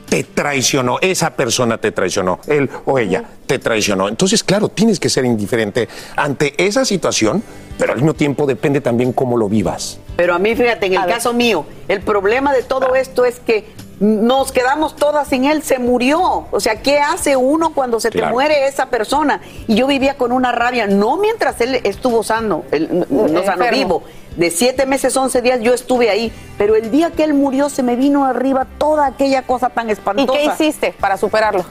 te 0.07 0.23
traicionó, 0.23 0.99
esa 1.01 1.31
persona 1.31 1.79
te 1.79 1.91
traicionó, 1.91 2.39
él 2.47 2.69
o 2.85 2.97
ella 2.97 3.25
te 3.45 3.59
traicionó. 3.59 4.07
Entonces, 4.07 4.41
claro, 4.41 4.69
tienes 4.69 5.01
que 5.01 5.09
ser 5.09 5.25
indiferente 5.25 5.89
ante 6.15 6.53
esa 6.65 6.85
situación, 6.85 7.43
pero 7.77 7.91
al 7.91 7.97
mismo 7.97 8.13
tiempo 8.13 8.45
depende 8.45 8.79
también 8.79 9.11
cómo 9.11 9.35
lo 9.35 9.49
vivas. 9.49 9.99
Pero 10.15 10.33
a 10.33 10.39
mí, 10.39 10.55
fíjate, 10.55 10.85
en 10.85 10.93
el 10.93 11.07
caso 11.07 11.33
mío, 11.33 11.65
el 11.89 11.99
problema 11.99 12.53
de 12.53 12.63
todo 12.63 12.95
esto 12.95 13.25
es 13.25 13.41
que 13.41 13.65
nos 14.03 14.51
quedamos 14.51 14.95
todas 14.97 15.29
sin 15.29 15.45
él, 15.45 15.63
se 15.63 15.79
murió. 15.79 16.45
O 16.51 16.59
sea, 16.59 16.81
¿qué 16.81 16.99
hace 16.99 17.37
uno 17.37 17.73
cuando 17.73 17.99
se 18.01 18.11
te 18.11 18.21
muere 18.25 18.67
esa 18.67 18.87
persona? 18.87 19.39
Y 19.67 19.75
yo 19.75 19.87
vivía 19.87 20.15
con 20.17 20.31
una 20.33 20.51
rabia, 20.51 20.87
no 20.87 21.15
mientras 21.17 21.61
él 21.61 21.79
estuvo 21.85 22.21
sano, 22.21 22.63
él 22.71 23.05
no- 23.09 23.27
no 23.27 23.43
sano 23.43 23.63
Enfermo. 23.63 23.71
vivo. 23.77 24.03
De 24.35 24.49
siete 24.51 24.85
meses, 24.85 25.15
once 25.15 25.41
días 25.41 25.61
yo 25.61 25.73
estuve 25.73 26.09
ahí, 26.09 26.33
pero 26.57 26.75
el 26.75 26.91
día 26.91 27.11
que 27.11 27.23
él 27.23 27.33
murió 27.33 27.69
se 27.69 27.81
me 27.81 27.95
vino 27.95 28.25
arriba 28.25 28.67
toda 28.77 29.05
aquella 29.05 29.43
cosa 29.43 29.69
tan 29.69 29.87
¿Y 29.87 29.93
espantosa. 29.93 30.33
qué 30.37 30.45
hiciste 30.45 30.93
para 30.99 31.15
superarlo? 31.17 31.63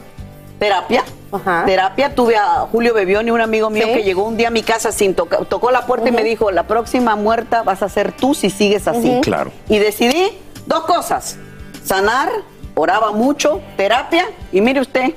Terapia. 0.57 1.03
Terapia. 1.65 2.15
Tuve 2.15 2.37
a 2.37 2.61
Julio 2.71 2.93
Bebione, 2.93 3.31
un 3.31 3.41
amigo 3.41 3.69
mío 3.69 3.85
Sí. 3.87 3.93
que 3.93 4.03
llegó 4.03 4.23
un 4.23 4.37
día 4.37 4.47
a 4.47 4.51
mi 4.51 4.63
casa 4.63 4.91
sin 4.91 5.13
tocar, 5.13 5.45
tocó 5.45 5.71
la 5.71 5.85
puerta 5.85 6.07
y 6.09 6.11
me 6.11 6.23
dijo, 6.23 6.51
la 6.51 6.63
próxima 6.63 7.15
muerta 7.15 7.63
vas 7.63 7.83
a 7.83 7.89
ser 7.89 8.11
tú 8.11 8.33
si 8.33 8.49
sigues 8.49 8.87
así. 8.87 9.09
Ujú. 9.09 9.21
Claro. 9.21 9.51
Y 9.67 9.79
decidí 9.79 10.31
dos 10.65 10.85
cosas, 10.85 11.37
sanar, 11.83 12.29
oraba 12.75 13.11
mucho, 13.11 13.61
terapia, 13.77 14.29
y 14.51 14.61
mire 14.61 14.81
usted, 14.81 15.13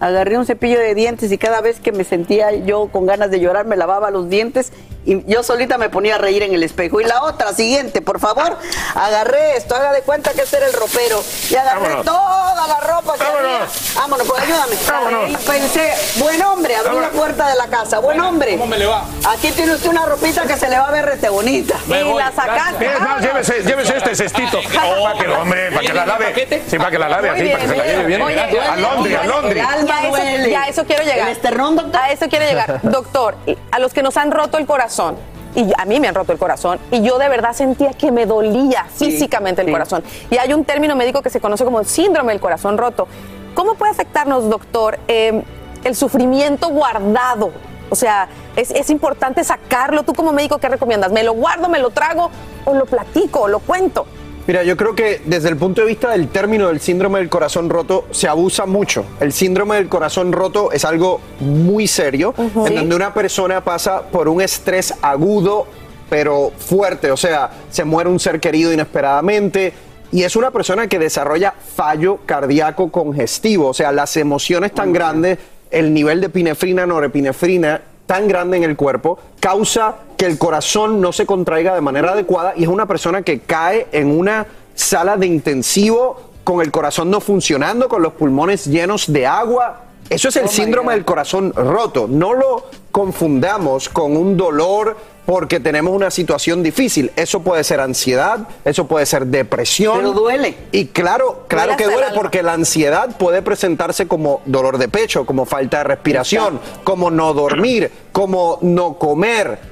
agarré 0.00 0.38
un 0.38 0.46
cepillo 0.46 0.78
de 0.78 0.94
dientes 0.94 1.30
y 1.30 1.38
cada 1.38 1.60
vez 1.60 1.78
que 1.80 1.92
me 1.92 2.04
sentía 2.04 2.52
yo 2.52 2.88
con 2.88 3.06
ganas 3.06 3.30
de 3.30 3.38
llorar 3.40 3.66
me 3.66 3.76
lavaba 3.76 4.10
los 4.10 4.28
dientes 4.28 4.72
y 5.06 5.24
yo 5.26 5.42
solita 5.42 5.78
me 5.78 5.88
ponía 5.88 6.16
a 6.16 6.18
reír 6.18 6.42
en 6.42 6.52
el 6.52 6.62
espejo. 6.62 7.00
Y 7.00 7.04
la 7.04 7.22
otra, 7.22 7.52
siguiente, 7.54 8.02
por 8.02 8.20
favor, 8.20 8.56
agarré 8.94 9.56
esto, 9.56 9.74
haga 9.74 9.92
de 9.92 10.02
cuenta 10.02 10.32
que 10.32 10.42
este 10.42 10.58
era 10.58 10.66
el 10.66 10.74
ropero 10.74 11.22
y 11.48 11.54
agarré 11.54 11.80
Vámonos. 11.80 12.04
toda 12.04 12.66
la 12.66 12.80
ropa 12.80 13.14
que 13.16 13.24
había. 13.24 13.66
Vámonos, 13.94 14.26
pues 14.28 14.42
ayúdame. 14.42 14.76
Vámonos. 14.86 15.30
Y 15.30 15.36
pensé, 15.36 15.92
buen 16.16 16.42
hombre, 16.42 16.76
abrí 16.76 17.00
la 17.00 17.08
puerta 17.10 17.48
de 17.48 17.56
la 17.56 17.66
casa, 17.68 17.98
buen 17.98 18.20
hombre. 18.20 18.52
¿Cómo 18.52 18.66
me 18.66 18.78
le 18.78 18.86
va? 18.86 19.04
Aquí 19.24 19.50
tiene 19.52 19.74
usted 19.74 19.88
una 19.88 20.04
ropita 20.04 20.42
que 20.42 20.56
se 20.56 20.68
le 20.68 20.78
va 20.78 20.88
a 20.88 20.90
ver 20.90 21.06
rete 21.06 21.28
bonita. 21.30 21.78
Me 21.86 22.02
y 22.02 22.04
voy, 22.04 22.22
la 22.22 22.32
sacaste. 22.32 22.86
Es 22.86 23.00
más, 23.00 23.22
llévese, 23.22 23.62
llévese 23.62 23.96
este 23.96 24.14
cestito. 24.14 24.58
para 25.02 25.18
que, 25.18 25.28
hombre, 25.28 25.70
para 25.72 25.86
que 25.86 25.94
la 25.94 26.06
lave. 26.06 26.62
Sí, 26.68 26.76
para 26.76 26.90
que 26.90 26.98
la 26.98 27.08
lave 27.08 27.30
así, 27.30 27.48
para 27.48 27.58
que 27.62 27.68
se 27.68 27.76
la 27.76 27.84
lleve 27.86 28.04
bien. 28.04 28.22
Oye, 28.22 28.38
a 28.38 28.76
Londres, 28.76 29.18
a 29.18 29.26
Londres. 29.26 29.64
Ya 29.90 30.08
eso, 30.08 30.48
ya 30.48 30.68
eso 30.68 30.84
quiero 30.84 31.02
llegar. 31.04 31.28
¿El 31.28 31.36
esternón, 31.36 31.76
doctor? 31.76 32.00
A 32.00 32.10
eso 32.12 32.26
quiero 32.28 32.44
llegar. 32.44 32.80
Doctor, 32.90 33.36
a 33.70 33.78
los 33.78 33.92
que 33.92 34.02
nos 34.02 34.16
han 34.16 34.30
roto 34.30 34.58
el 34.58 34.66
corazón, 34.66 35.16
y 35.54 35.70
a 35.76 35.84
mí 35.84 35.98
me 36.00 36.08
han 36.08 36.14
roto 36.14 36.32
el 36.32 36.38
corazón, 36.38 36.78
y 36.90 37.02
yo 37.02 37.18
de 37.18 37.28
verdad 37.28 37.52
sentía 37.52 37.90
que 37.90 38.12
me 38.12 38.26
dolía 38.26 38.84
físicamente 38.84 39.62
el 39.62 39.66
sí. 39.66 39.72
corazón. 39.72 40.04
Y 40.30 40.38
hay 40.38 40.52
un 40.52 40.64
término 40.64 40.94
médico 40.96 41.22
que 41.22 41.30
se 41.30 41.40
conoce 41.40 41.64
como 41.64 41.82
síndrome 41.84 42.32
del 42.32 42.40
corazón 42.40 42.78
roto. 42.78 43.08
¿Cómo 43.54 43.74
puede 43.74 43.90
afectarnos, 43.92 44.48
doctor, 44.48 44.98
eh, 45.08 45.42
el 45.84 45.96
sufrimiento 45.96 46.68
guardado? 46.68 47.52
O 47.90 47.96
sea, 47.96 48.28
Es, 48.56 48.70
es 48.70 48.90
importante 48.90 49.42
sacarlo. 49.44 50.02
Tú 50.02 50.12
como 50.12 50.32
médico, 50.32 50.58
¿qué 50.58 50.68
recomiendas? 50.68 51.12
¿Me 51.12 51.22
lo 51.22 51.34
guardo, 51.34 51.68
me 51.68 51.78
lo 51.78 51.90
trago 51.90 52.30
o 52.64 52.74
lo 52.74 52.84
platico 52.84 53.42
o 53.42 53.48
lo 53.48 53.58
cuento? 53.60 54.06
Mira, 54.50 54.64
yo 54.64 54.76
creo 54.76 54.96
que 54.96 55.20
desde 55.26 55.48
el 55.48 55.56
punto 55.56 55.82
de 55.82 55.86
vista 55.86 56.10
del 56.10 56.26
término 56.26 56.66
del 56.66 56.80
síndrome 56.80 57.20
del 57.20 57.28
corazón 57.28 57.70
roto 57.70 58.08
se 58.10 58.26
abusa 58.26 58.66
mucho. 58.66 59.04
El 59.20 59.32
síndrome 59.32 59.76
del 59.76 59.88
corazón 59.88 60.32
roto 60.32 60.72
es 60.72 60.84
algo 60.84 61.20
muy 61.38 61.86
serio, 61.86 62.34
en 62.36 62.74
donde 62.74 62.96
una 62.96 63.14
persona 63.14 63.62
pasa 63.62 64.02
por 64.02 64.28
un 64.28 64.40
estrés 64.42 64.92
agudo, 65.02 65.68
pero 66.08 66.50
fuerte, 66.58 67.12
o 67.12 67.16
sea, 67.16 67.48
se 67.70 67.84
muere 67.84 68.10
un 68.10 68.18
ser 68.18 68.40
querido 68.40 68.72
inesperadamente. 68.72 69.72
Y 70.10 70.24
es 70.24 70.34
una 70.34 70.50
persona 70.50 70.88
que 70.88 70.98
desarrolla 70.98 71.54
fallo 71.76 72.18
cardíaco 72.26 72.90
congestivo, 72.90 73.68
o 73.68 73.74
sea, 73.74 73.92
las 73.92 74.16
emociones 74.16 74.72
tan 74.72 74.92
grandes, 74.92 75.38
el 75.70 75.94
nivel 75.94 76.20
de 76.20 76.26
epinefrina, 76.26 76.86
norepinefrina 76.86 77.82
tan 78.10 78.26
grande 78.26 78.56
en 78.56 78.64
el 78.64 78.74
cuerpo 78.74 79.20
causa 79.38 79.94
que 80.20 80.26
el 80.26 80.36
corazón 80.36 81.00
no 81.00 81.14
se 81.14 81.24
contraiga 81.24 81.74
de 81.74 81.80
manera 81.80 82.12
adecuada 82.12 82.52
y 82.54 82.64
es 82.64 82.68
una 82.68 82.84
persona 82.84 83.22
que 83.22 83.40
cae 83.40 83.86
en 83.90 84.18
una 84.18 84.46
sala 84.74 85.16
de 85.16 85.24
intensivo 85.24 86.20
con 86.44 86.60
el 86.60 86.70
corazón 86.70 87.10
no 87.10 87.20
funcionando, 87.20 87.88
con 87.88 88.02
los 88.02 88.12
pulmones 88.12 88.66
llenos 88.66 89.10
de 89.10 89.26
agua. 89.26 89.84
Eso 90.10 90.28
es 90.28 90.36
el 90.36 90.50
síndrome 90.50 90.92
del 90.92 91.06
corazón 91.06 91.54
roto. 91.54 92.06
No 92.06 92.34
lo 92.34 92.66
confundamos 92.92 93.88
con 93.88 94.14
un 94.14 94.36
dolor 94.36 94.94
porque 95.24 95.58
tenemos 95.58 95.94
una 95.94 96.10
situación 96.10 96.62
difícil. 96.62 97.12
Eso 97.16 97.40
puede 97.40 97.64
ser 97.64 97.80
ansiedad, 97.80 98.40
eso 98.66 98.86
puede 98.86 99.06
ser 99.06 99.24
depresión. 99.24 99.96
Pero 99.96 100.12
duele. 100.12 100.54
Y 100.70 100.88
claro, 100.88 101.44
claro 101.48 101.72
Duele 101.72 101.82
que 101.82 101.90
duele 101.90 102.06
porque 102.14 102.42
la 102.42 102.52
ansiedad 102.52 103.16
puede 103.16 103.40
presentarse 103.40 104.06
como 104.06 104.42
dolor 104.44 104.76
de 104.76 104.88
pecho, 104.88 105.24
como 105.24 105.46
falta 105.46 105.78
de 105.78 105.84
respiración, 105.84 106.60
como 106.84 107.10
no 107.10 107.32
dormir, 107.32 107.90
como 108.12 108.58
no 108.60 108.98
comer, 108.98 109.69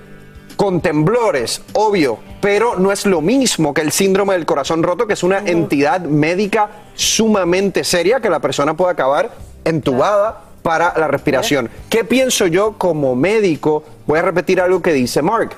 con 0.58 0.80
temblores, 0.80 1.62
obvio, 1.72 2.18
pero 2.40 2.74
no 2.80 2.90
es 2.90 3.06
lo 3.06 3.20
mismo 3.20 3.72
que 3.72 3.80
el 3.80 3.92
síndrome 3.92 4.34
del 4.34 4.44
corazón 4.44 4.82
roto, 4.82 5.06
que 5.06 5.12
es 5.12 5.22
una 5.22 5.38
entidad 5.38 6.00
médica 6.00 6.68
sumamente 6.96 7.84
seria 7.84 8.18
que 8.18 8.28
la 8.28 8.40
persona 8.40 8.74
puede 8.74 8.90
acabar 8.90 9.30
entubada 9.64 10.40
para 10.64 10.98
la 10.98 11.06
respiración. 11.06 11.70
¿Qué 11.88 12.02
pienso 12.02 12.48
yo 12.48 12.72
como 12.76 13.14
médico? 13.14 13.84
Voy 14.04 14.18
a 14.18 14.22
repetir 14.22 14.60
algo 14.60 14.82
que 14.82 14.92
dice 14.92 15.22
Mark. 15.22 15.50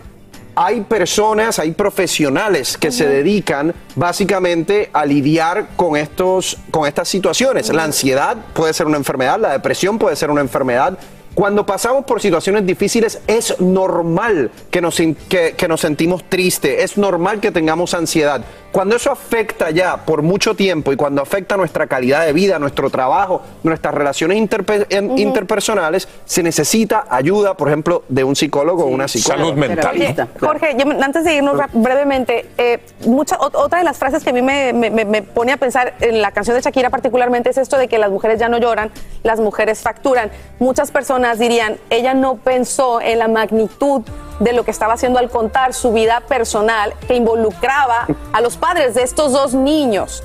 Hay 0.54 0.82
personas, 0.82 1.58
hay 1.58 1.70
profesionales 1.72 2.76
que 2.76 2.92
se 2.92 3.06
dedican 3.06 3.74
básicamente 3.96 4.90
a 4.92 5.06
lidiar 5.06 5.68
con, 5.76 5.96
estos, 5.96 6.58
con 6.70 6.86
estas 6.86 7.08
situaciones. 7.08 7.72
La 7.72 7.84
ansiedad 7.84 8.36
puede 8.52 8.74
ser 8.74 8.86
una 8.86 8.98
enfermedad, 8.98 9.40
la 9.40 9.52
depresión 9.52 9.98
puede 9.98 10.14
ser 10.14 10.30
una 10.30 10.42
enfermedad. 10.42 10.98
Cuando 11.34 11.64
pasamos 11.64 12.04
por 12.04 12.20
situaciones 12.20 12.66
difíciles 12.66 13.20
es 13.26 13.58
normal 13.60 14.50
que 14.70 14.80
nos, 14.80 14.96
que, 14.96 15.54
que 15.56 15.68
nos 15.68 15.80
sentimos 15.80 16.24
tristes, 16.28 16.82
es 16.82 16.98
normal 16.98 17.40
que 17.40 17.50
tengamos 17.52 17.94
ansiedad. 17.94 18.42
Cuando 18.72 18.94
eso 18.96 19.10
afecta 19.10 19.70
ya 19.70 19.96
por 20.04 20.22
mucho 20.22 20.54
tiempo 20.54 20.92
y 20.92 20.96
cuando 20.96 21.22
afecta 21.22 21.56
nuestra 21.56 21.86
calidad 21.86 22.24
de 22.26 22.32
vida, 22.32 22.58
nuestro 22.58 22.88
trabajo, 22.90 23.42
nuestras 23.64 23.94
relaciones 23.94 24.38
interpe- 24.38 24.86
interpersonales, 25.18 26.08
se 26.24 26.42
necesita 26.42 27.04
ayuda, 27.10 27.54
por 27.54 27.68
ejemplo, 27.68 28.04
de 28.08 28.22
un 28.24 28.36
psicólogo 28.36 28.84
o 28.84 28.86
una 28.86 29.08
psicóloga. 29.08 29.44
Oye, 29.90 30.06
Jorge, 30.40 30.76
yo- 30.78 31.02
antes 31.04 31.24
de 31.24 31.34
irnos 31.34 31.56
brevemente, 31.72 32.48
eh, 32.58 32.78
mucha, 33.06 33.38
ot- 33.38 33.54
otra 33.56 33.78
de 33.78 33.84
las 33.84 33.98
frases 33.98 34.22
que 34.22 34.30
a 34.30 34.32
mí 34.32 34.42
me, 34.42 34.72
me- 34.72 34.90
me- 34.90 35.04
me 35.04 35.22
pone 35.22 35.52
a 35.52 35.56
pensar 35.56 35.94
en 36.00 36.20
la 36.22 36.30
canción 36.32 36.56
de 36.56 36.62
Shakira 36.62 36.90
particularmente 36.90 37.50
es 37.50 37.58
esto 37.58 37.76
de 37.76 37.88
que 37.88 37.98
las 37.98 38.10
mujeres 38.10 38.38
ya 38.38 38.48
no 38.48 38.58
lloran, 38.58 38.90
las 39.22 39.40
mujeres 39.40 39.80
facturan. 39.80 40.30
Muchas 40.60 40.90
personas 40.92 41.19
dirían, 41.38 41.78
ella 41.90 42.14
no 42.14 42.36
pensó 42.36 43.00
en 43.00 43.18
la 43.18 43.28
magnitud 43.28 44.02
de 44.40 44.52
lo 44.52 44.64
que 44.64 44.70
estaba 44.70 44.94
haciendo 44.94 45.18
al 45.18 45.28
contar 45.30 45.74
su 45.74 45.92
vida 45.92 46.20
personal 46.26 46.94
que 47.06 47.14
involucraba 47.14 48.06
a 48.32 48.40
los 48.40 48.56
padres 48.56 48.94
de 48.94 49.02
estos 49.02 49.32
dos 49.32 49.54
niños. 49.54 50.22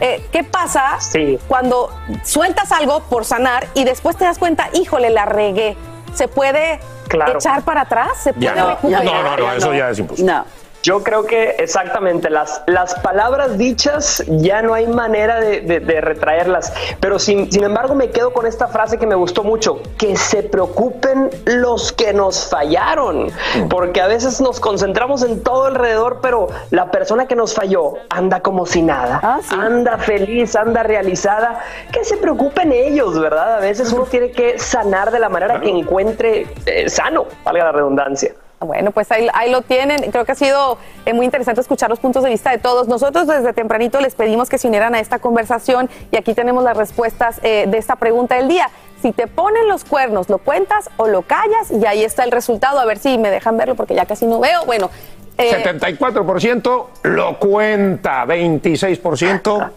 Eh, 0.00 0.26
¿Qué 0.32 0.42
pasa 0.42 0.98
cuando 1.46 1.90
sueltas 2.24 2.72
algo 2.72 3.00
por 3.04 3.24
sanar 3.24 3.68
y 3.74 3.84
después 3.84 4.16
te 4.16 4.24
das 4.24 4.38
cuenta, 4.38 4.68
híjole, 4.72 5.10
la 5.10 5.26
regué? 5.26 5.76
¿Se 6.14 6.26
puede 6.28 6.80
Claro. 7.08 7.34
echar 7.38 7.62
para 7.62 7.82
atrás? 7.82 8.08
¿Se 8.22 8.32
puede 8.32 8.46
Ya 8.46 8.54
no, 8.54 8.70
recuperar? 8.70 9.04
no, 9.04 9.22
no, 9.22 9.36
no, 9.36 9.52
eso 9.52 9.72
ya 9.74 9.90
es 9.90 9.98
imposible. 9.98 10.32
Yo 10.82 11.02
creo 11.04 11.24
que 11.24 11.50
exactamente 11.58 12.28
las, 12.28 12.62
las 12.66 12.94
palabras 12.96 13.56
dichas 13.56 14.22
ya 14.26 14.62
no 14.62 14.74
hay 14.74 14.86
manera 14.88 15.38
de, 15.40 15.60
de- 15.60 15.80
de 15.80 16.00
retraerlas, 16.00 16.72
pero 16.98 17.18
sin, 17.18 17.50
sin 17.52 17.62
embargo 17.62 17.94
me 17.94 18.10
quedo 18.10 18.32
con 18.32 18.46
esta 18.46 18.66
frase 18.66 18.98
que 18.98 19.06
me 19.06 19.14
gustó 19.14 19.44
mucho, 19.44 19.80
que 19.96 20.16
se 20.16 20.42
preocupen 20.42 21.30
los 21.44 21.92
que 21.92 22.12
nos 22.12 22.48
fallaron, 22.50 23.30
porque 23.70 24.00
a 24.00 24.06
veces 24.08 24.40
nos 24.40 24.58
concentramos 24.58 25.22
en 25.22 25.42
todo 25.42 25.66
alrededor, 25.66 26.18
pero 26.20 26.48
la 26.70 26.90
persona 26.90 27.26
que 27.26 27.36
nos 27.36 27.54
falló 27.54 27.94
anda 28.10 28.40
como 28.40 28.66
si 28.66 28.82
nada, 28.82 29.20
anda 29.50 29.98
feliz, 29.98 30.56
anda 30.56 30.82
realizada, 30.82 31.60
que 31.92 32.04
se 32.04 32.16
preocupen 32.16 32.72
ellos, 32.72 33.18
¿verdad? 33.20 33.54
A 33.56 33.60
veces 33.60 33.92
uno 33.92 34.04
tiene 34.04 34.32
que 34.32 34.58
sanar 34.58 35.10
de 35.12 35.20
la 35.20 35.28
manera 35.28 35.60
que 35.60 35.68
encuentre 35.70 36.46
eh, 36.66 36.88
sano, 36.88 37.26
valga 37.44 37.64
la 37.66 37.72
redundancia. 37.72 38.32
Bueno, 38.62 38.90
pues 38.90 39.10
ahí, 39.12 39.28
lo 39.50 39.62
tienen. 39.62 40.10
Creo 40.10 40.24
que 40.24 40.32
ha 40.32 40.36
sido 40.36 40.78
eh, 41.04 41.12
muy 41.12 41.24
interesante 41.24 41.60
escuchar 41.60 41.90
los 41.90 42.00
puntos 42.00 42.22
de 42.22 42.30
vista 42.30 42.50
de 42.50 42.58
todos. 42.58 42.88
Nosotros 42.88 43.26
desde 43.26 43.52
tempranito 43.52 44.00
les 44.00 44.14
pedimos 44.14 44.48
que 44.48 44.58
se 44.58 44.68
unieran 44.68 44.94
a 44.94 45.00
esta 45.00 45.18
conversación 45.18 45.90
y 46.10 46.16
aquí 46.16 46.34
tenemos 46.34 46.64
las 46.64 46.76
respuestas 46.76 47.40
eh, 47.42 47.66
de 47.68 47.78
esta 47.78 47.96
pregunta 47.96 48.36
del 48.36 48.48
día. 48.48 48.70
Si 49.00 49.12
te 49.12 49.26
ponen 49.26 49.68
los 49.68 49.84
cuernos, 49.84 50.28
¿lo 50.28 50.38
cuentas 50.38 50.88
o 50.96 51.08
lo 51.08 51.22
callas? 51.22 51.70
Y 51.70 51.84
ahí 51.86 52.04
está 52.04 52.22
el 52.24 52.30
resultado. 52.30 52.78
A 52.78 52.84
ver 52.84 52.98
si 52.98 53.18
me 53.18 53.30
dejan 53.30 53.56
verlo 53.56 53.74
porque 53.74 53.94
ya 53.94 54.06
casi 54.06 54.26
no 54.26 54.38
veo. 54.38 54.64
Bueno, 54.64 54.90
eh, 55.38 55.62
74% 55.64 56.86
lo 57.04 57.38
cuenta, 57.38 58.24
26% 58.26 59.70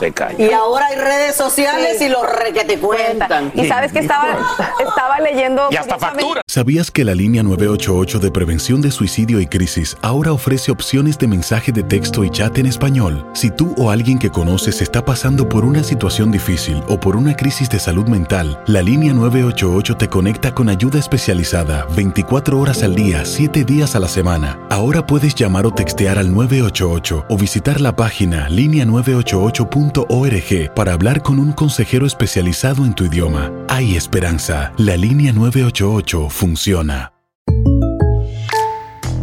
se 0.00 0.12
calla. 0.12 0.44
Y 0.44 0.52
ahora 0.52 0.86
hay 0.86 0.96
redes 0.96 1.36
sociales 1.36 1.98
Sí. 1.98 2.04
y 2.06 2.08
los 2.08 2.22
re 2.22 2.52
que 2.52 2.64
te 2.64 2.78
cuentan. 2.78 3.52
y 3.54 3.66
sabes 3.66 3.92
que 3.92 4.00
estaba, 4.00 4.38
estaba 4.88 5.20
leyendo. 5.20 5.66
curiosamente- 5.66 6.24
¿Sabías 6.46 6.90
que 6.90 7.04
la 7.04 7.14
línea 7.14 7.42
988 7.42 8.18
de 8.18 8.30
prevención 8.30 8.80
de 8.80 8.90
suicidio 8.90 9.40
y 9.40 9.46
crisis 9.46 9.96
ahora 10.02 10.32
ofrece 10.32 10.70
opciones 10.72 11.18
de 11.18 11.28
mensaje 11.28 11.70
de 11.72 11.82
texto 11.82 12.24
y 12.24 12.30
chat 12.30 12.56
en 12.58 12.66
español? 12.66 13.26
Si 13.34 13.50
tú 13.50 13.74
o 13.78 13.90
alguien 13.90 14.18
que 14.18 14.30
conoces 14.30 14.80
está 14.82 15.04
pasando 15.04 15.48
por 15.48 15.64
una 15.64 15.84
situación 15.84 16.30
difícil 16.32 16.82
o 16.88 16.98
por 16.98 17.16
una 17.16 17.36
crisis 17.36 17.68
de 17.70 17.78
salud 17.78 18.06
mental, 18.08 18.60
la 18.66 18.82
línea 18.82 19.12
988 19.12 19.96
te 19.96 20.08
conecta 20.08 20.52
con 20.54 20.68
ayuda 20.68 20.98
especializada 20.98 21.86
24 21.94 22.58
horas 22.58 22.82
al 22.82 22.94
día, 22.94 23.24
7 23.24 23.64
días 23.64 23.94
a 23.94 24.00
la 24.00 24.08
semana. 24.08 24.58
Ahora 24.70 24.99
puedes 25.06 25.34
llamar 25.34 25.66
o 25.66 25.72
textear 25.72 26.18
al 26.18 26.32
988 26.32 27.26
o 27.28 27.36
visitar 27.36 27.80
la 27.80 27.94
página 27.96 28.48
línea988.org 28.48 30.74
para 30.74 30.92
hablar 30.92 31.22
con 31.22 31.38
un 31.38 31.52
consejero 31.52 32.06
especializado 32.06 32.84
en 32.84 32.94
tu 32.94 33.04
idioma. 33.04 33.50
Hay 33.68 33.96
esperanza. 33.96 34.72
La 34.78 34.96
línea 34.96 35.32
988 35.32 36.28
funciona. 36.30 37.12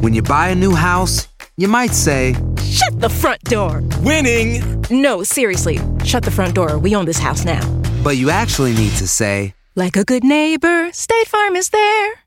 When 0.01 0.13
you 0.13 0.21
buy 0.21 0.49
a 0.51 0.55
new 0.55 0.75
house, 0.75 1.27
you 1.57 1.67
might 1.67 1.93
say, 1.93 2.35
Shut 2.63 2.99
the 2.99 3.09
front 3.09 3.41
door. 3.49 3.81
Winning. 4.03 4.61
No, 4.91 5.23
seriously. 5.23 5.79
Shut 6.03 6.23
the 6.23 6.31
front 6.31 6.53
door. 6.53 6.77
We 6.77 6.95
own 6.95 7.05
this 7.05 7.17
house 7.19 7.43
now. 7.45 7.61
but 8.03 8.17
you 8.17 8.29
actually 8.29 8.73
need 8.73 8.91
to 8.97 9.07
say, 9.07 9.53
Like 9.75 9.97
a 9.97 10.03
good 10.03 10.23
neighbor, 10.23 10.91
State 10.93 11.27
Farm 11.27 11.55
is 11.55 11.69
there. 11.69 12.26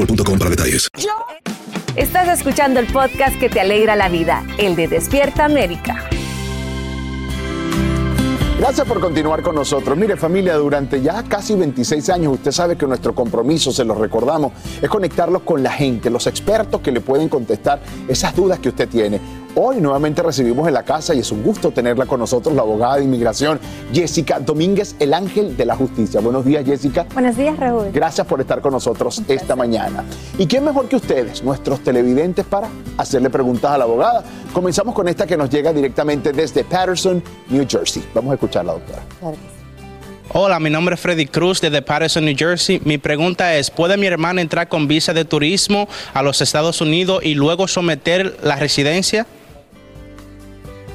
boostmobile.com 0.00 0.38
para 0.38 0.50
detalles. 0.50 0.88
Estás 1.96 2.28
escuchando 2.28 2.80
el 2.80 2.86
podcast 2.86 3.38
que 3.38 3.48
te 3.48 3.60
alegra 3.60 3.96
la 3.96 4.08
vida, 4.08 4.44
el 4.58 4.76
de 4.76 4.88
Despierta 4.88 5.44
América. 5.44 6.08
Gracias 8.58 8.86
por 8.86 9.00
continuar 9.00 9.42
con 9.42 9.54
nosotros. 9.54 9.96
Mire 9.96 10.18
familia, 10.18 10.54
durante 10.56 11.00
ya 11.00 11.22
casi 11.22 11.54
26 11.54 12.10
años 12.10 12.34
usted 12.34 12.52
sabe 12.52 12.76
que 12.76 12.86
nuestro 12.86 13.14
compromiso, 13.14 13.72
se 13.72 13.86
lo 13.86 13.94
recordamos, 13.94 14.52
es 14.82 14.88
conectarlos 14.88 15.42
con 15.42 15.62
la 15.62 15.72
gente, 15.72 16.10
los 16.10 16.26
expertos 16.26 16.82
que 16.82 16.92
le 16.92 17.00
pueden 17.00 17.30
contestar 17.30 17.80
esas 18.06 18.36
dudas 18.36 18.58
que 18.58 18.68
usted 18.68 18.86
tiene. 18.86 19.18
Hoy 19.56 19.80
nuevamente 19.80 20.22
recibimos 20.22 20.68
en 20.68 20.74
la 20.74 20.84
casa 20.84 21.12
y 21.12 21.18
es 21.18 21.32
un 21.32 21.42
gusto 21.42 21.72
tenerla 21.72 22.06
con 22.06 22.20
nosotros 22.20 22.54
la 22.54 22.62
abogada 22.62 22.98
de 22.98 23.04
inmigración 23.04 23.58
Jessica 23.92 24.38
Domínguez, 24.38 24.94
el 25.00 25.12
ángel 25.12 25.56
de 25.56 25.66
la 25.66 25.74
justicia. 25.74 26.20
Buenos 26.20 26.44
días 26.44 26.64
Jessica. 26.64 27.04
Buenos 27.12 27.36
días 27.36 27.58
Raúl. 27.58 27.90
Gracias 27.92 28.24
por 28.28 28.40
estar 28.40 28.60
con 28.60 28.72
nosotros 28.72 29.22
esta 29.26 29.56
mañana. 29.56 30.04
¿Y 30.38 30.46
quién 30.46 30.64
mejor 30.64 30.88
que 30.88 30.96
ustedes, 30.96 31.42
nuestros 31.42 31.80
televidentes, 31.80 32.46
para 32.46 32.68
hacerle 32.96 33.28
preguntas 33.28 33.72
a 33.72 33.78
la 33.78 33.84
abogada? 33.84 34.22
Comenzamos 34.52 34.94
con 34.94 35.08
esta 35.08 35.26
que 35.26 35.36
nos 35.36 35.50
llega 35.50 35.72
directamente 35.72 36.32
desde 36.32 36.62
Patterson, 36.62 37.20
New 37.48 37.66
Jersey. 37.68 38.04
Vamos 38.14 38.30
a 38.30 38.34
escucharla, 38.34 38.74
doctora. 38.74 39.02
Hola, 40.32 40.60
mi 40.60 40.70
nombre 40.70 40.94
es 40.94 41.00
Freddy 41.00 41.26
Cruz 41.26 41.60
desde 41.60 41.82
Patterson, 41.82 42.24
New 42.24 42.36
Jersey. 42.38 42.80
Mi 42.84 42.98
pregunta 42.98 43.56
es, 43.56 43.68
¿puede 43.72 43.96
mi 43.96 44.06
hermana 44.06 44.42
entrar 44.42 44.68
con 44.68 44.86
visa 44.86 45.12
de 45.12 45.24
turismo 45.24 45.88
a 46.14 46.22
los 46.22 46.40
Estados 46.40 46.80
Unidos 46.80 47.24
y 47.24 47.34
luego 47.34 47.66
someter 47.66 48.38
la 48.44 48.54
residencia? 48.54 49.26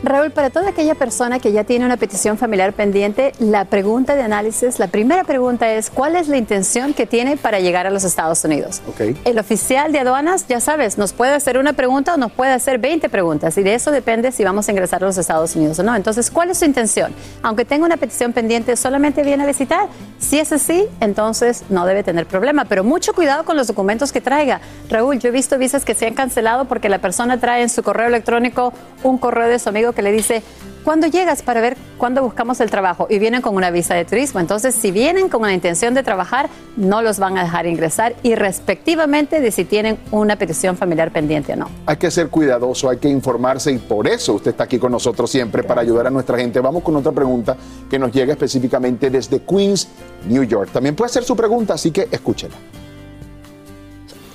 Raúl, 0.06 0.30
para 0.30 0.52
toda 0.52 0.70
aquella 0.70 0.94
persona 0.94 1.40
que 1.40 1.52
ya 1.52 1.64
tiene 1.64 1.84
una 1.84 1.98
petición 1.98 2.38
familiar 2.38 2.74
pendiente, 2.74 3.32
la 3.40 3.66
pregunta 3.66 4.14
de 4.14 4.22
análisis, 4.22 4.78
la 4.78 4.86
primera 4.86 5.24
pregunta 5.24 5.72
es, 5.74 5.90
¿cuál 5.90 6.16
es 6.16 6.28
la 6.28 6.38
intención 6.38 6.94
que 6.94 7.08
tiene 7.08 7.38
para 7.38 7.60
llegar 7.60 7.88
a 7.88 7.90
los 7.90 8.04
Estados 8.04 8.44
Unidos? 8.44 8.84
El 9.26 9.40
oficial 9.40 9.92
de 9.92 10.00
aduanas, 10.00 10.48
ya 10.48 10.60
sabes, 10.60 11.00
nos 11.00 11.12
puede 11.12 11.34
hacer 11.34 11.58
una 11.58 11.74
pregunta 11.74 12.14
o 12.14 12.18
nos 12.18 12.32
puede 12.32 12.52
hacer 12.52 12.78
20 12.78 13.10
preguntas 13.10 13.58
y 13.58 13.64
de 13.64 13.74
eso 13.74 13.90
depende 13.90 14.32
si 14.32 14.44
vamos 14.44 14.68
a 14.68 14.72
ingresar 14.72 15.02
a 15.04 15.08
los 15.08 15.18
Estados 15.18 15.56
Unidos 15.56 15.80
o 15.80 15.84
no. 15.84 15.96
Entonces, 15.96 16.30
¿cuál 16.30 16.52
es 16.52 16.60
su 16.60 16.66
intención? 16.66 17.12
Aunque 17.42 17.66
tenga 17.66 17.88
una 17.88 17.98
petición 17.98 18.32
pendiente, 18.32 18.76
¿solamente 18.76 19.24
viene 19.24 19.44
a 19.44 19.48
visitar? 19.48 19.88
Si 20.20 20.38
es 20.38 20.52
así, 20.52 20.86
entonces 21.02 21.64
no 21.70 21.84
debe 21.88 22.04
tener 22.04 22.28
problema, 22.28 22.66
pero 22.66 22.84
mucho 22.84 23.14
cuidado 23.14 23.44
con 23.44 23.58
los 23.58 23.66
documentos 23.66 24.12
que 24.12 24.22
traiga. 24.22 24.62
Raúl, 24.88 25.18
yo 25.18 25.30
he 25.30 25.32
visto 25.32 25.58
visas 25.58 25.84
que 25.84 25.96
se 25.96 26.06
han 26.06 26.14
cancelado 26.14 26.66
porque 26.66 26.90
la 26.90 27.00
persona 27.00 27.40
trae 27.40 27.64
en 27.64 27.70
su 27.70 27.82
correo 27.82 28.08
electrónico 28.08 28.72
un 29.02 29.18
correo 29.18 29.48
de 29.48 29.58
su 29.58 29.70
amigo 29.70 29.95
que 29.96 30.02
le 30.02 30.12
dice, 30.12 30.44
¿cuándo 30.84 31.08
llegas 31.08 31.42
para 31.42 31.62
ver 31.62 31.78
cuándo 31.98 32.22
buscamos 32.22 32.60
el 32.60 32.70
trabajo? 32.70 33.08
Y 33.10 33.18
vienen 33.18 33.42
con 33.42 33.56
una 33.56 33.72
visa 33.72 33.96
de 33.96 34.06
turismo. 34.06 34.40
Entonces, 34.40 34.76
si 34.76 34.92
vienen 34.92 35.30
con 35.30 35.42
la 35.42 35.54
intención 35.54 35.94
de 35.94 36.04
trabajar, 36.04 36.50
no 36.78 37.02
los 37.02 37.18
van 37.18 37.38
a 37.38 37.44
dejar 37.44 37.66
ingresar 37.66 38.16
y 38.22 38.36
respectivamente 38.36 39.40
de 39.40 39.52
si 39.52 39.66
tienen 39.66 39.98
una 40.12 40.36
petición 40.36 40.78
familiar 40.78 41.12
pendiente 41.12 41.54
o 41.54 41.56
no. 41.56 41.70
Hay 41.86 41.98
que 41.98 42.12
ser 42.12 42.30
cuidadoso, 42.30 42.90
hay 42.90 42.98
que 42.98 43.10
informarse 43.10 43.72
y 43.72 43.78
por 43.80 44.08
eso 44.08 44.34
usted 44.34 44.52
está 44.52 44.66
aquí 44.66 44.78
con 44.78 44.92
nosotros 44.92 45.32
siempre 45.32 45.64
para 45.64 45.82
ayudar 45.82 46.08
a 46.08 46.10
nuestra 46.12 46.38
gente. 46.38 46.60
Vamos 46.60 46.84
con 46.84 46.96
otra 46.96 47.12
pregunta 47.12 47.58
que 47.90 47.98
nos 47.98 48.12
llega 48.12 48.34
específicamente 48.34 49.10
desde 49.10 49.40
Queens, 49.42 49.88
New 50.28 50.44
York. 50.44 50.70
También 50.72 50.96
puede 50.96 51.10
ser 51.10 51.24
su 51.24 51.36
pregunta, 51.36 51.74
así 51.74 51.92
que 51.92 52.08
escúchela. 52.12 52.56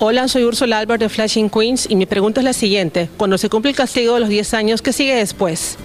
Hola, 0.02 0.28
soy 0.28 0.44
Ursula 0.44 0.78
Albert 0.78 1.02
de 1.02 1.10
Flashing 1.10 1.50
Queens 1.50 1.86
y 1.86 1.94
mi 1.94 2.06
pregunta 2.06 2.40
es 2.40 2.44
la 2.46 2.54
siguiente. 2.54 3.10
Cuando 3.18 3.36
se 3.36 3.50
cumple 3.50 3.72
el 3.72 3.76
castigo 3.76 4.14
de 4.14 4.20
los 4.20 4.30
10 4.30 4.54
años, 4.54 4.80
¿qué 4.80 4.94
sigue 4.94 5.14
después? 5.14 5.76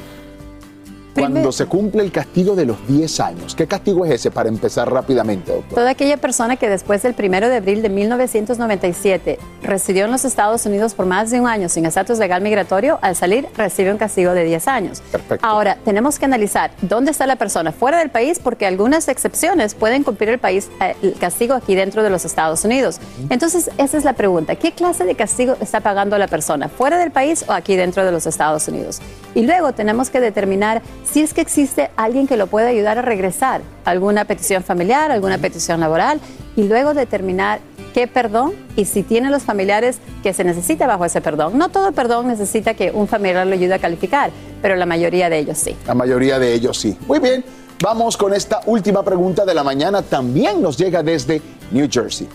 Cuando 1.16 1.52
se 1.52 1.66
cumple 1.66 2.04
el 2.04 2.12
castigo 2.12 2.56
de 2.56 2.66
los 2.66 2.86
10 2.88 3.20
años, 3.22 3.56
¿qué 3.56 3.66
castigo 3.68 4.06
es 4.06 4.12
ese 4.12 4.32
para 4.32 4.50
empezar 4.50 4.92
rápidamente, 4.92 5.54
doctor? 5.54 5.76
Toda 5.76 5.92
aquella 5.92 6.18
persona 6.18 6.58
que 6.58 6.68
después 6.68 7.04
del 7.04 7.16
1 7.18 7.48
de 7.48 7.56
abril 7.56 7.82
de 7.82 7.90
1997 7.90 9.40
residió 9.64 10.06
en 10.06 10.12
los 10.12 10.26
Estados 10.26 10.66
Unidos 10.66 10.94
por 10.94 11.06
más 11.06 11.32
de 11.32 11.40
un 11.40 11.48
año 11.48 11.70
sin 11.70 11.86
estatus 11.86 12.20
legal 12.20 12.42
migratorio, 12.42 13.00
al 13.02 13.16
salir 13.16 13.48
recibe 13.56 13.92
un 13.92 13.98
castigo 13.98 14.34
de 14.34 14.44
10 14.44 14.68
años. 14.68 15.02
Perfecto. 15.12 15.46
Ahora, 15.48 15.78
tenemos 15.86 16.20
que 16.20 16.26
analizar 16.26 16.72
dónde 16.82 17.12
está 17.12 17.26
la 17.26 17.38
persona 17.38 17.72
fuera 17.72 18.00
del 18.00 18.10
país 18.10 18.40
porque 18.44 18.66
algunas 18.66 19.08
excepciones 19.08 19.74
pueden 19.74 20.04
cumplir 20.04 20.30
el 20.30 20.40
país 20.40 20.70
eh, 20.82 20.96
el 21.02 21.14
castigo 21.14 21.54
aquí 21.54 21.76
dentro 21.76 22.04
de 22.04 22.10
los 22.10 22.26
Estados 22.26 22.66
Unidos. 22.66 23.00
Entonces, 23.30 23.72
esa 23.78 23.98
es 23.98 24.04
la 24.04 24.14
pregunta. 24.14 24.56
¿Qué 24.56 24.74
clase 24.74 25.06
de 25.06 25.16
castigo 25.16 25.56
está 25.62 25.80
pagando 25.80 26.18
la 26.18 26.28
persona 26.28 26.68
fuera 26.68 26.98
del 26.98 27.12
país 27.12 27.46
o 27.48 27.54
aquí 27.54 27.78
dentro 27.78 28.04
de 28.04 28.12
los 28.12 28.26
Estados 28.26 28.68
Unidos? 28.68 29.00
Y 29.34 29.44
luego 29.44 29.74
tenemos 29.74 30.10
que 30.10 30.20
determinar 30.20 30.82
si 31.12 31.22
es 31.22 31.34
que 31.34 31.42
existe 31.42 31.92
alguien 31.96 32.28
que 32.28 32.38
lo 32.38 32.48
pueda 32.48 32.68
ayudar 32.68 32.98
a 32.98 33.02
regresar, 33.02 33.62
alguna 33.86 34.26
petición 34.26 34.64
familiar, 34.64 35.12
alguna 35.12 35.38
petición 35.38 35.80
laboral, 35.80 36.20
y 36.56 36.64
luego 36.64 36.94
determinar 36.94 37.60
qué 37.94 38.08
perdón 38.08 38.54
y 38.76 38.86
si 38.86 39.04
tiene 39.04 39.30
los 39.30 39.44
familiares 39.44 40.00
que 40.22 40.34
se 40.34 40.44
necesita 40.44 40.88
bajo 40.88 41.06
ese 41.06 41.22
perdón. 41.22 41.58
No 41.58 41.70
todo 41.70 41.92
perdón 41.92 42.28
necesita 42.28 42.74
que 42.74 42.92
un 42.92 43.08
familiar 43.08 43.48
lo 43.48 43.54
ayude 43.54 43.74
a 43.74 43.80
calificar, 43.80 44.32
pero 44.62 44.76
la 44.76 44.86
mayoría 44.86 45.30
de 45.30 45.40
ellos 45.40 45.58
sí. 45.58 45.76
La 45.88 45.94
mayoría 45.94 46.40
de 46.40 46.54
ellos 46.54 46.78
sí. 46.78 46.98
Muy 47.08 47.20
bien, 47.20 47.44
vamos 47.82 48.18
con 48.18 48.34
esta 48.34 48.62
última 48.66 49.04
pregunta 49.04 49.46
de 49.46 49.54
la 49.54 49.64
mañana. 49.64 50.02
También 50.02 50.62
nos 50.62 50.78
llega 50.78 51.04
desde 51.04 51.42
New 51.72 51.88
Jersey. 51.90 52.28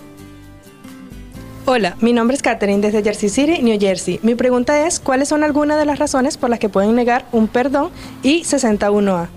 Hola, 1.67 1.95
mi 2.01 2.15
nombre 2.15 2.35
es 2.35 2.43
Catherine 2.43 2.81
desde 2.81 3.03
Jersey 3.03 3.29
City, 3.29 3.63
New 3.63 3.79
Jersey. 3.79 4.19
Mi 4.23 4.35
pregunta 4.35 4.87
es, 4.87 4.99
¿cuáles 4.99 5.29
son 5.29 5.45
algunas 5.45 5.79
de 5.79 5.85
las 5.85 5.99
razones 5.99 6.39
por 6.39 6.49
las 6.49 6.59
que 6.59 6.71
pueden 6.71 6.95
negar 6.95 7.27
un 7.33 7.49
perdón 7.49 7.91
y 8.23 8.43
61A? 8.43 9.29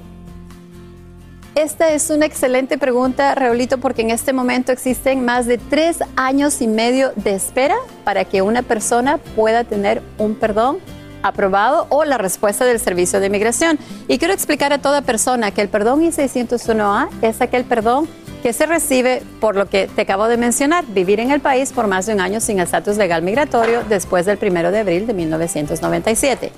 Esta 1.53 1.91
es 1.91 2.09
una 2.09 2.25
excelente 2.25 2.77
pregunta, 2.77 3.35
Raulito, 3.35 3.77
porque 3.77 4.01
en 4.01 4.09
este 4.09 4.31
momento 4.31 4.71
existen 4.71 5.23
más 5.25 5.45
de 5.45 5.57
tres 5.57 5.99
años 6.15 6.61
y 6.61 6.67
medio 6.67 7.11
de 7.17 7.35
espera 7.35 7.75
para 8.05 8.25
que 8.25 8.41
una 8.41 8.63
persona 8.63 9.17
pueda 9.17 9.65
tener 9.65 10.01
un 10.17 10.33
perdón 10.33 10.77
aprobado 11.23 11.87
o 11.89 12.05
la 12.05 12.17
respuesta 12.17 12.65
del 12.65 12.79
Servicio 12.79 13.19
de 13.19 13.27
Inmigración. 13.27 13.77
Y 14.07 14.17
quiero 14.17 14.33
explicar 14.33 14.71
a 14.73 14.79
toda 14.79 15.01
persona 15.01 15.51
que 15.51 15.61
el 15.61 15.69
perdón 15.69 16.01
I-601A 16.01 17.09
es 17.21 17.41
aquel 17.41 17.65
perdón 17.65 18.07
que 18.43 18.51
se 18.51 18.65
recibe 18.65 19.23
por 19.39 19.55
lo 19.55 19.69
que 19.69 19.87
te 19.87 20.01
acabo 20.01 20.27
de 20.27 20.35
mencionar, 20.35 20.85
vivir 20.85 21.21
en 21.21 21.31
el 21.31 21.39
país 21.39 21.71
por 21.71 21.87
más 21.87 22.05
de 22.05 22.13
un 22.13 22.19
año 22.19 22.41
sin 22.41 22.59
estatus 22.59 22.97
legal 22.97 23.23
migratorio 23.23 23.83
después 23.87 24.25
del 24.25 24.37
1 24.39 24.69
de 24.69 24.79
abril 24.79 25.07
de 25.07 25.13
1997. 25.13 26.51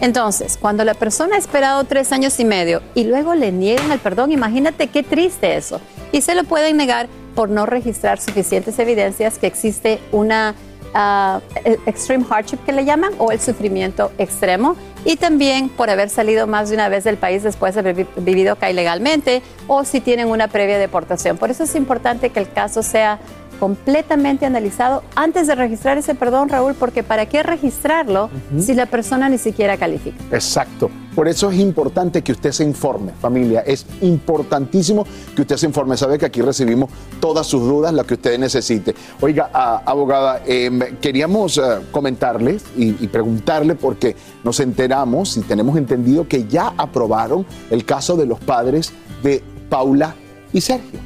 Entonces, 0.00 0.56
cuando 0.58 0.82
la 0.82 0.94
persona 0.94 1.36
ha 1.36 1.38
esperado 1.38 1.84
tres 1.84 2.10
años 2.10 2.40
y 2.40 2.46
medio 2.46 2.80
y 2.94 3.04
luego 3.04 3.34
le 3.34 3.52
niegan 3.52 3.92
el 3.92 3.98
perdón, 3.98 4.32
imagínate 4.32 4.86
qué 4.86 5.02
triste 5.02 5.56
eso. 5.56 5.78
Y 6.10 6.22
se 6.22 6.34
lo 6.34 6.44
pueden 6.44 6.78
negar 6.78 7.06
por 7.34 7.50
no 7.50 7.66
registrar 7.66 8.18
suficientes 8.18 8.78
evidencias 8.78 9.38
que 9.38 9.46
existe 9.46 10.00
una 10.12 10.54
uh, 10.94 11.40
extreme 11.86 12.24
hardship 12.24 12.58
que 12.64 12.72
le 12.72 12.84
llaman 12.84 13.12
o 13.18 13.32
el 13.32 13.40
sufrimiento 13.40 14.12
extremo 14.18 14.76
y 15.04 15.16
también 15.16 15.68
por 15.68 15.90
haber 15.90 16.10
salido 16.10 16.46
más 16.46 16.68
de 16.68 16.74
una 16.74 16.88
vez 16.88 17.04
del 17.04 17.16
país 17.16 17.42
después 17.42 17.74
de 17.74 17.80
haber 17.80 18.06
vivido 18.16 18.52
acá 18.52 18.70
ilegalmente 18.70 19.42
o 19.68 19.84
si 19.84 20.00
tienen 20.00 20.28
una 20.28 20.48
previa 20.48 20.78
deportación. 20.78 21.38
Por 21.38 21.50
eso 21.50 21.64
es 21.64 21.74
importante 21.74 22.30
que 22.30 22.40
el 22.40 22.50
caso 22.50 22.82
sea 22.82 23.18
completamente 23.60 24.44
analizado 24.46 25.02
antes 25.14 25.46
de 25.46 25.54
registrar 25.54 25.96
ese 25.98 26.14
perdón, 26.14 26.48
Raúl, 26.48 26.74
porque 26.74 27.02
¿para 27.02 27.26
qué 27.26 27.42
registrarlo 27.42 28.30
si 28.58 28.74
la 28.74 28.86
persona 28.86 29.28
ni 29.28 29.38
siquiera 29.38 29.76
califica? 29.76 30.22
Exacto. 30.30 30.90
Por 31.16 31.28
eso 31.28 31.50
es 31.50 31.58
importante 31.58 32.20
que 32.20 32.32
usted 32.32 32.52
se 32.52 32.62
informe, 32.62 33.12
familia. 33.18 33.62
Es 33.62 33.86
importantísimo 34.02 35.06
que 35.34 35.42
usted 35.42 35.56
se 35.56 35.64
informe. 35.64 35.96
Sabe 35.96 36.18
que 36.18 36.26
aquí 36.26 36.42
recibimos 36.42 36.90
todas 37.20 37.46
sus 37.46 37.62
dudas, 37.62 37.94
lo 37.94 38.04
que 38.04 38.14
usted 38.14 38.38
necesite. 38.38 38.94
Oiga, 39.22 39.50
abogada, 39.54 40.42
em, 40.44 40.78
queríamos 41.00 41.56
ah, 41.56 41.80
comentarles 41.90 42.64
y, 42.76 43.02
y 43.02 43.08
preguntarle 43.08 43.76
porque 43.76 44.14
nos 44.44 44.60
enteramos 44.60 45.38
y 45.38 45.40
tenemos 45.40 45.78
entendido 45.78 46.28
que 46.28 46.46
ya 46.46 46.74
aprobaron 46.76 47.46
el 47.70 47.86
caso 47.86 48.14
de 48.16 48.26
los 48.26 48.38
padres 48.38 48.92
de 49.22 49.42
Paula 49.70 50.14
y 50.52 50.60
Sergio. 50.60 51.00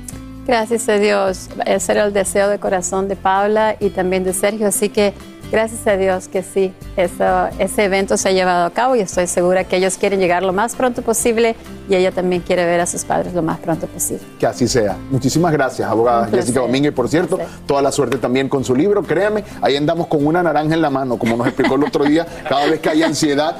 Gracias 0.44 0.88
a 0.88 0.98
Dios. 0.98 1.48
Ese 1.64 1.92
era 1.92 2.04
el 2.06 2.12
deseo 2.12 2.48
de 2.48 2.58
corazón 2.58 3.06
de 3.06 3.14
Paula 3.14 3.76
y 3.78 3.90
también 3.90 4.24
de 4.24 4.32
Sergio. 4.32 4.66
Así 4.66 4.88
que 4.88 5.14
gracias 5.50 5.86
a 5.86 5.96
Dios 5.96 6.28
que 6.28 6.42
sí, 6.42 6.72
eso- 6.96 7.48
ese 7.58 7.84
evento 7.84 8.16
se 8.16 8.28
ha 8.28 8.32
llevado 8.32 8.64
a 8.66 8.70
cabo 8.70 8.96
y 8.96 9.00
estoy 9.00 9.26
segura 9.26 9.64
que 9.64 9.76
ellos 9.76 9.96
quieren 9.98 10.20
llegar 10.20 10.42
lo 10.42 10.52
más 10.52 10.74
pronto 10.74 11.02
posible 11.02 11.56
y 11.88 11.94
ella 11.94 12.12
también 12.12 12.42
quiere 12.42 12.64
ver 12.66 12.80
a 12.80 12.86
sus 12.86 13.04
padres 13.04 13.34
lo 13.34 13.42
más 13.42 13.58
pronto 13.58 13.86
posible. 13.86 14.22
Que 14.38 14.46
así 14.46 14.66
sea. 14.68 14.96
Muchísimas 15.10 15.52
gracias, 15.52 15.88
abogada. 15.88 16.26
Jessica 16.26 16.60
Domínguez. 16.60 16.92
Por 16.92 17.08
cierto, 17.08 17.38
toda 17.66 17.82
la 17.82 17.92
suerte 17.92 18.18
también 18.18 18.48
con 18.48 18.64
su 18.64 18.74
libro. 18.74 19.02
Créame, 19.02 19.44
ahí 19.62 19.76
andamos 19.76 20.06
con 20.08 20.26
una 20.26 20.42
naranja 20.42 20.74
en 20.74 20.82
la 20.82 20.90
mano, 20.90 21.16
como 21.18 21.36
nos 21.36 21.46
explicó 21.46 21.76
el 21.76 21.84
otro 21.84 22.04
día, 22.04 22.26
cada 22.48 22.66
vez 22.66 22.80
que 22.80 22.88
hay 22.88 23.02
ansiedad. 23.02 23.59